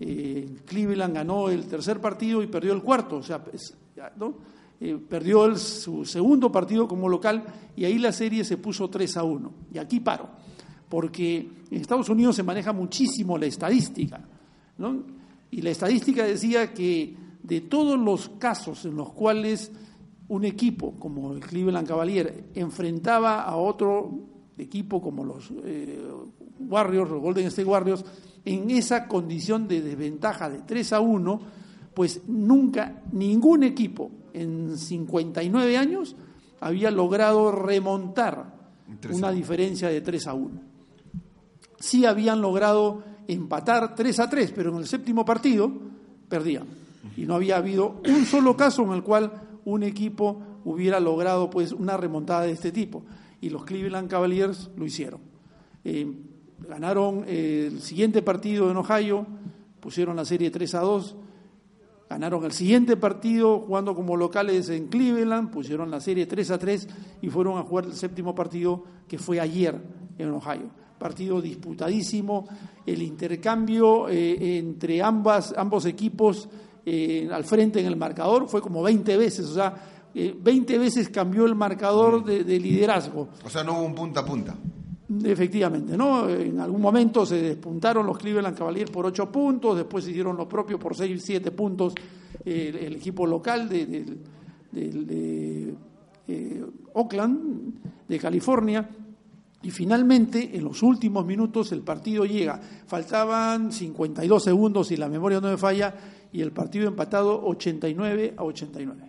[0.00, 3.76] eh, Cleveland ganó el tercer partido y perdió el cuarto, o sea, es-
[4.16, 4.34] ¿no?
[4.78, 7.42] Eh, perdió su segundo partido como local
[7.74, 9.50] y ahí la serie se puso 3 a 1.
[9.72, 10.28] Y aquí paro,
[10.88, 14.20] porque en Estados Unidos se maneja muchísimo la estadística.
[15.50, 19.72] Y la estadística decía que de todos los casos en los cuales
[20.28, 24.10] un equipo como el Cleveland Cavalier enfrentaba a otro
[24.58, 26.00] equipo como los eh,
[26.60, 28.04] Warriors, los Golden State Warriors,
[28.44, 31.40] en esa condición de desventaja de 3 a 1,
[31.94, 36.16] pues nunca ningún equipo en 59 años
[36.60, 38.54] había logrado remontar
[39.12, 40.60] una diferencia de 3 a 1.
[41.78, 45.70] Sí habían logrado empatar 3 a 3, pero en el séptimo partido
[46.28, 46.66] perdían.
[47.16, 49.32] Y no había habido un solo caso en el cual
[49.64, 53.02] un equipo hubiera logrado pues una remontada de este tipo.
[53.40, 55.20] Y los Cleveland Cavaliers lo hicieron.
[55.88, 56.04] Eh,
[56.66, 59.24] ganaron eh, el siguiente partido en Ohio,
[59.78, 61.16] pusieron la serie 3 a 2.
[62.10, 66.88] Ganaron el siguiente partido jugando como locales en Cleveland, pusieron la serie 3 a 3
[67.22, 69.80] y fueron a jugar el séptimo partido que fue ayer
[70.18, 70.70] en Ohio.
[70.98, 72.48] Partido disputadísimo,
[72.84, 76.48] el intercambio eh, entre ambas, ambos equipos
[77.32, 79.74] al frente en el marcador fue como 20 veces, o sea,
[80.18, 83.28] eh, 20 veces cambió el marcador de, de liderazgo.
[83.44, 84.56] O sea, no hubo un punta a punta.
[85.24, 86.28] Efectivamente, ¿no?
[86.28, 90.78] En algún momento se despuntaron los Cleveland Cavaliers por ocho puntos, después hicieron lo propio
[90.80, 91.94] por seis, siete puntos
[92.44, 94.04] eh, el, el equipo local de, de-
[94.72, 95.74] de- de,
[96.28, 96.64] eh,
[96.94, 97.74] Oakland,
[98.08, 98.88] de California,
[99.62, 102.60] y finalmente en los últimos minutos el partido llega.
[102.86, 105.94] Faltaban 52 segundos, si la memoria no me falla,
[106.32, 109.02] y el partido empatado 89 a 89.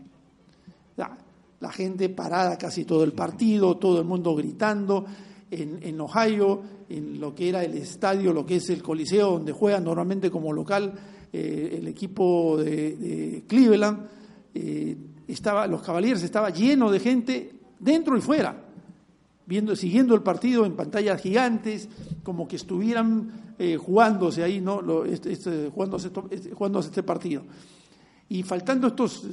[0.97, 5.05] La, gente parada casi todo el partido, todo el mundo gritando.
[5.49, 9.53] En, en Ohio, en lo que era el estadio, lo que es el Coliseo, donde
[9.53, 10.93] juegan normalmente como local
[11.31, 14.07] eh, el equipo de, Cleveland,
[14.53, 18.55] eh, estaba, los Cavaliers estaba lleno de gente dentro y fuera,
[19.45, 21.87] viendo, siguiendo el partido en pantallas gigantes,
[22.23, 24.81] como que estuvieran eh, jugándose ahí, ¿no?
[24.81, 27.43] Lo- este- este- jugándose, este- jugándose este partido.
[28.29, 29.25] Y faltando estos,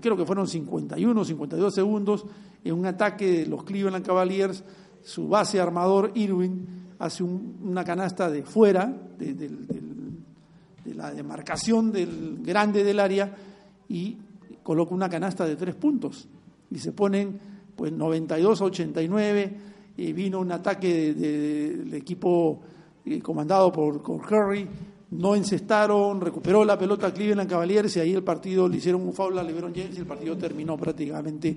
[0.00, 2.24] creo que fueron 51, 52 segundos,
[2.64, 4.62] en un ataque de los Cleveland Cavaliers,
[5.02, 6.66] su base armador Irwin
[6.98, 8.86] hace un- una canasta de fuera
[9.18, 9.50] de,
[10.94, 13.34] la demarcación del grande del área
[13.88, 14.16] y
[14.62, 16.28] coloca una canasta de tres puntos.
[16.70, 17.38] Y se ponen
[17.74, 19.56] pues 92 a 89,
[19.98, 22.60] y vino un ataque de- de- del equipo
[23.04, 24.66] eh, comandado por, por Curry,
[25.10, 29.38] no encestaron, recuperó la pelota Cleveland Cavaliers y ahí el partido le hicieron un foul
[29.38, 31.56] a LeBron James y el partido terminó prácticamente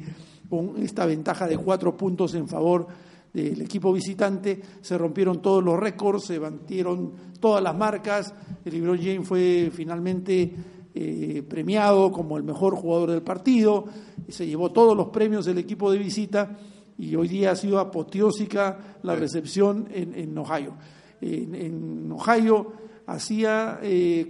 [0.49, 2.87] con esta ventaja de cuatro puntos en favor
[3.33, 4.61] del equipo visitante.
[4.81, 8.33] Se rompieron todos los récords, se batieron todas las marcas.
[8.63, 10.53] El LeBron James fue finalmente
[10.93, 13.85] eh, premiado como el mejor jugador del partido,
[14.27, 16.57] se llevó todos los premios del equipo de visita
[16.97, 20.73] y hoy día ha sido apoteósica la recepción en, Ohio.
[21.21, 22.73] En, Ohio
[23.09, 23.79] hacía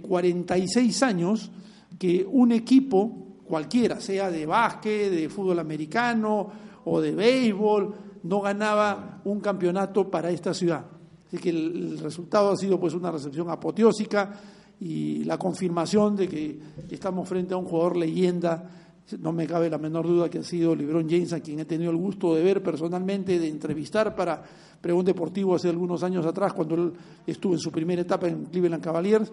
[0.02, 1.50] 46 eh, años
[1.98, 6.50] que un equipo cualquiera, sea de básquet, de fútbol americano
[6.84, 10.84] o de béisbol, no ganaba un campeonato para esta ciudad.
[11.26, 14.34] Así que el, resultado ha sido pues una recepción apoteósica
[14.80, 16.58] y la confirmación de que
[16.90, 18.70] estamos frente a un jugador leyenda.
[19.18, 21.90] No me cabe la menor duda que ha sido LeBron James, a quien he tenido
[21.90, 24.42] el gusto de ver personalmente, de entrevistar para
[24.80, 26.92] Pregón Deportivo hace algunos años atrás, cuando él
[27.26, 29.30] estuvo en su primera etapa en Cleveland Cavaliers,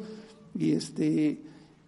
[0.56, 1.42] y este,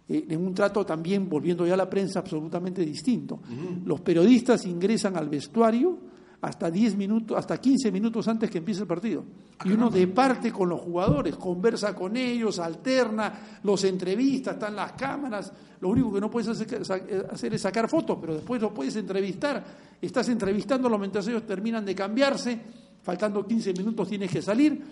[0.08, 3.40] eh, en un trato también, volviendo ya a la prensa, absolutamente distinto.
[3.84, 6.10] Los periodistas ingresan al vestuario
[6.42, 9.24] hasta 10 minutos, hasta 15 minutos antes que empiece el partido.
[9.64, 15.52] Y uno departe con los jugadores, conversa con ellos, alterna, los entrevista, están las cámaras.
[15.80, 19.62] Lo único que no puedes hacer es sacar fotos, pero después lo puedes entrevistar.
[20.00, 22.58] Estás entrevistándolo mientras ellos terminan de cambiarse,
[23.02, 24.82] faltando 15 minutos tienes que salir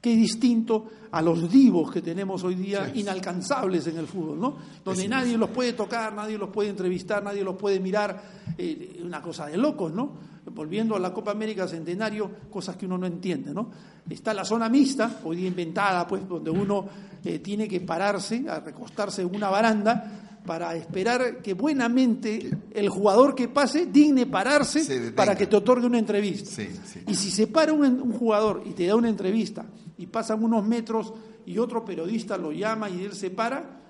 [0.00, 4.56] Qué distinto a los divos que tenemos hoy día, inalcanzables en el fútbol, ¿no?
[4.84, 8.38] Donde nadie los puede tocar, nadie los puede entrevistar, nadie los puede mirar.
[8.56, 10.12] Eh, una cosa de locos, ¿no?
[10.54, 13.70] Volviendo a la Copa América Centenario, cosas que uno no entiende, ¿no?
[14.08, 16.86] Está la zona mixta, hoy día inventada, pues, donde uno
[17.24, 23.34] eh, tiene que pararse, a recostarse en una baranda para esperar que buenamente el jugador
[23.34, 26.62] que pase digne pararse para que te otorgue una entrevista.
[27.06, 29.66] Y si se para un, jugador y te da una entrevista
[29.98, 31.12] y pasan unos metros
[31.44, 33.82] y otro periodista lo llama y él se para,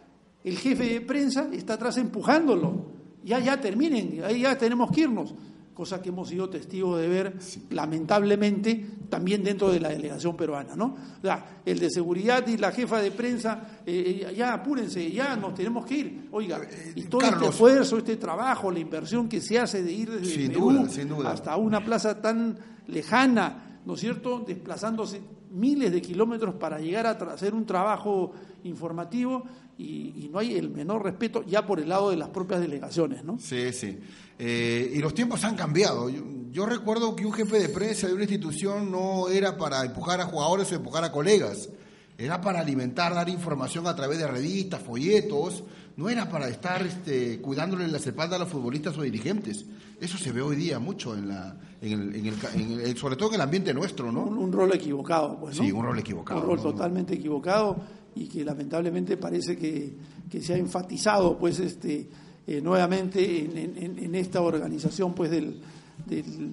[0.42, 2.86] el jefe de prensa está atrás empujándolo.
[3.22, 5.36] Ya, ya terminen, ahí ya tenemos que irnos
[5.78, 7.34] cosa que hemos sido testigos de ver,
[7.70, 10.96] lamentablemente, también dentro de la delegación peruana, ¿no?
[11.18, 15.36] O sea, el de seguridad y la jefa de prensa, eh, eh, ya apúrense, ya
[15.36, 16.28] nos tenemos que ir.
[16.32, 20.10] Oiga, eh, y todo este esfuerzo, este trabajo, la inversión que se hace de ir
[20.10, 20.84] desde Perú
[21.24, 22.58] hasta una plaza tan
[22.88, 25.20] lejana, ¿no es cierto?, desplazándose
[25.52, 28.32] miles de kilómetros para llegar a hacer un trabajo
[28.64, 29.44] informativo
[29.78, 33.38] y, no hay el menor respeto ya por el lado de las propias delegaciones, ¿no?
[33.38, 33.96] Sí, sí.
[34.38, 36.08] Eh, y los tiempos han cambiado.
[36.50, 40.26] Yo, recuerdo que un jefe de prensa de una institución no era para empujar a
[40.26, 41.68] jugadores o empujar a colegas,
[42.16, 45.62] era para alimentar, dar información a través de revistas, folletos,
[45.96, 49.64] no era para estar este, cuidándole las espaldas a los futbolistas o dirigentes.
[50.00, 53.74] Eso se ve hoy día mucho en la, en el, sobre todo en el ambiente
[53.74, 54.22] nuestro, ¿no?
[54.22, 55.64] Un, rol equivocado, pues, ¿no?
[55.64, 56.40] Sí, un rol equivocado.
[56.40, 57.76] Un rol totalmente equivocado
[58.14, 59.96] y que lamentablemente parece que,
[60.40, 62.08] se ha enfatizado pues este
[62.50, 65.60] eh, nuevamente en, esta organización pues del,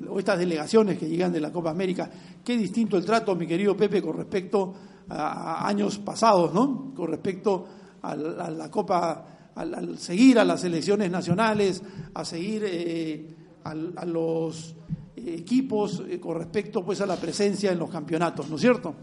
[0.09, 2.11] o estas delegaciones que llegan de la Copa América.
[2.43, 4.73] Qué distinto el trato, mi querido Pepe, con respecto
[5.07, 6.91] a, años pasados, ¿no?
[6.93, 7.65] Con respecto
[8.01, 11.81] a, la Copa, al, seguir a las elecciones nacionales,
[12.13, 13.33] a seguir eh,
[13.63, 14.75] a, los
[15.15, 18.93] equipos eh, con respecto pues a la presencia en los campeonatos, ¿no es cierto?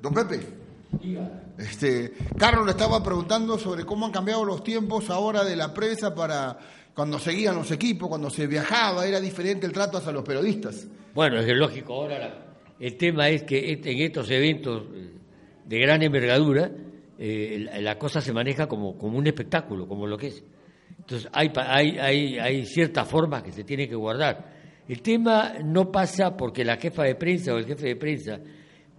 [0.00, 0.61] Don Pepe.
[1.58, 6.14] Este, Carlos le estaba preguntando sobre cómo han cambiado los tiempos ahora de la prensa
[6.14, 6.58] para
[6.94, 10.86] cuando seguían los equipos, cuando se viajaba, era diferente el trato hacia los periodistas.
[11.14, 15.12] Bueno, es lógico, ahora el tema es que en estos eventos eh,
[15.64, 16.68] de gran envergadura,
[17.16, 20.44] eh, la, cosa se maneja como, como un espectáculo, como lo que es.
[20.98, 24.52] Entonces hay, hay, hay, hay ciertas formas que se tienen que guardar.
[24.88, 28.40] El tema no pasa porque la jefa de prensa o el jefe de prensa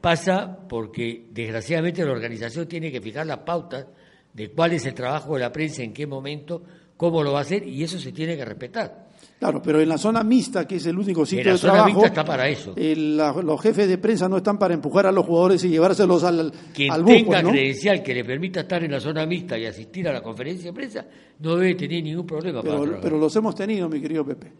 [0.03, 3.87] pasa porque desgraciadamente la organización tiene que fijar las pautas
[4.33, 6.61] de cuál es el trabajo de la prensa, en qué momento,
[6.97, 9.07] cómo lo va a hacer y eso se tiene que respetar.
[9.39, 12.25] Claro, pero en la zona mixta, que es el único sitio de trabajo, mixta está
[12.25, 12.75] para eso.
[12.75, 16.91] los jefes de prensa no están para empujar a los jugadores y llevárselos al, Quien
[16.91, 20.21] al tenga credencial que le permita estar en la zona mixta y asistir a la
[20.21, 21.05] conferencia de prensa
[21.39, 22.61] no debe tener ningún problema.
[22.61, 24.51] Pero, pero los hemos tenido, mi querido Pepe.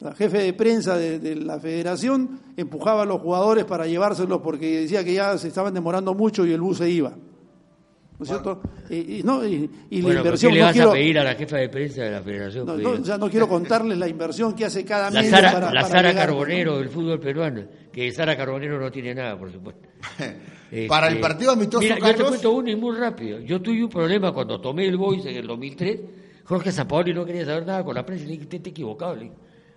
[0.00, 5.04] La jefe de prensa de, la federación empujaba a los jugadores para llevárselos porque decía
[5.04, 7.10] que ya se estaban demorando mucho y el bus se iba.
[7.10, 8.60] ¿No es cierto?
[8.90, 10.52] Y, no, y, la inversión.
[10.52, 12.66] ¿qué le vas a pedir a la jefa de prensa de la federación?
[12.66, 15.30] No, ya no quiero contarles la inversión que hace cada mes.
[15.30, 19.88] para, la Sara Carbonero del fútbol peruano, que Sara Carbonero no tiene nada, por supuesto.
[20.88, 21.82] para el este, partido amistoso.
[21.82, 23.38] Mira, yo te cuento uno y muy rápido.
[23.40, 26.00] Yo tuve un problema cuando tomé el Voice en el 2003.
[26.44, 28.24] Jorge Zapaoli no quería saber nada con la prensa.
[28.26, 29.14] Le dije, te equivocado.
[29.14, 29.34] Le dije.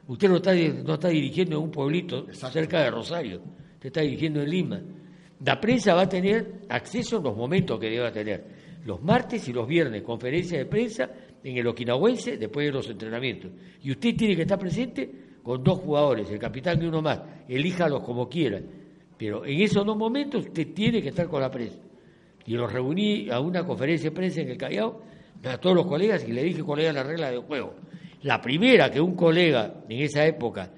[0.07, 3.41] Usted no está, no está dirigiendo en un pueblito cerca de Rosario,
[3.75, 4.81] usted está dirigiendo en Lima.
[5.45, 8.43] La prensa va a tener acceso en los momentos que deba tener.
[8.85, 11.09] Los martes y los viernes, conferencia de prensa
[11.43, 13.51] en el Okinawense después de los entrenamientos.
[13.81, 15.09] Y usted tiene que estar presente
[15.41, 17.19] con dos jugadores, el capitán y uno más.
[17.47, 18.61] Elíjalos como quiera.
[19.17, 21.79] Pero en esos dos momentos usted tiene que estar con la prensa.
[22.45, 25.01] Y los reuní a una conferencia de prensa en el Callao,
[25.45, 27.75] a todos los colegas, y le dije, colega, la regla de juego.
[28.23, 30.71] La primera que un colega en esa época,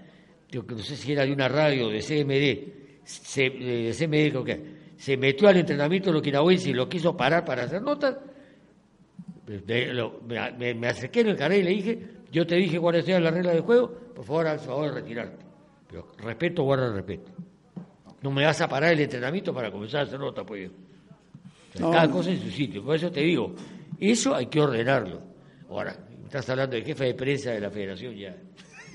[0.49, 4.75] yo no sé si era de una radio de CMD, se, de CMD creo que,
[4.97, 8.17] se metió al entrenamiento de los y lo quiso parar para hacer notas,
[9.47, 13.53] me, acerqué en el carril y le dije, yo te dije cuáles eran las reglas
[13.53, 15.45] del juego, por favor, al favor de retirarte.
[15.87, 17.31] Pero respeto, guarda el respeto.
[18.21, 20.71] No me vas a parar el entrenamiento para comenzar a hacer nota, pues.
[21.77, 22.83] Cada cosa en su sitio.
[22.83, 23.53] Por eso te digo,
[23.99, 25.21] eso hay que ordenarlo.
[25.69, 25.95] Ahora,
[26.39, 28.35] estás hablando del jefe de prensa de la federación ya.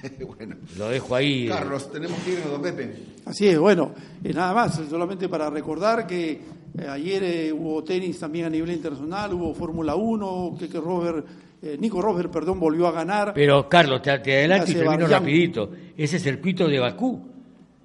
[0.36, 0.56] bueno.
[0.78, 1.46] Lo dejo ahí.
[1.46, 1.48] Eh.
[1.48, 2.92] Carlos, tenemos que irnos, don Pepe.
[3.26, 8.46] Así es, bueno, eh, nada más, solamente para recordar que eh, ayer hubo tenis también
[8.46, 11.26] a nivel internacional, hubo Fórmula 1, que, que Robert,
[11.78, 13.32] Nico Robert, perdón, volvió a ganar.
[13.34, 15.70] Pero Carlos, te, adelanto y termino rapidito.
[15.94, 17.20] Ese circuito de Bakú,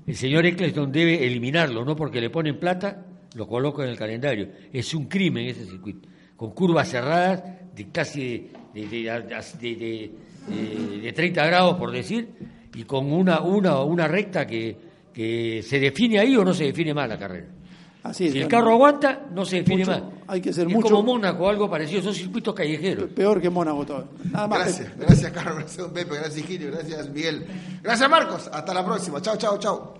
[0.07, 4.47] el señor Eccleston debe eliminarlo, no porque le ponen plata, lo coloco en el calendario.
[4.71, 7.43] Es un crimen ese circuito, con curvas cerradas
[7.75, 8.49] de casi
[8.83, 10.11] de,
[10.49, 12.29] de, de 30 grados, por decir,
[12.73, 14.77] y con una, una, una recta que,
[15.13, 17.47] que se define ahí o no se define más la carrera.
[18.05, 20.03] Así si el carro aguanta, no se define más.
[20.27, 20.89] Hay que ser es mucho.
[20.89, 23.09] como Mónaco, algo parecido, son circuitos callejeros.
[23.09, 24.09] Peor que Mónaco todo.
[24.31, 24.59] Nada más.
[24.59, 27.47] Gracias, gracias Carlos, gracias Pepe, gracias Higinio, gracias Miguel.
[27.81, 29.19] Gracias Marcos, hasta la próxima.
[29.21, 29.95] Chao, chao, chao.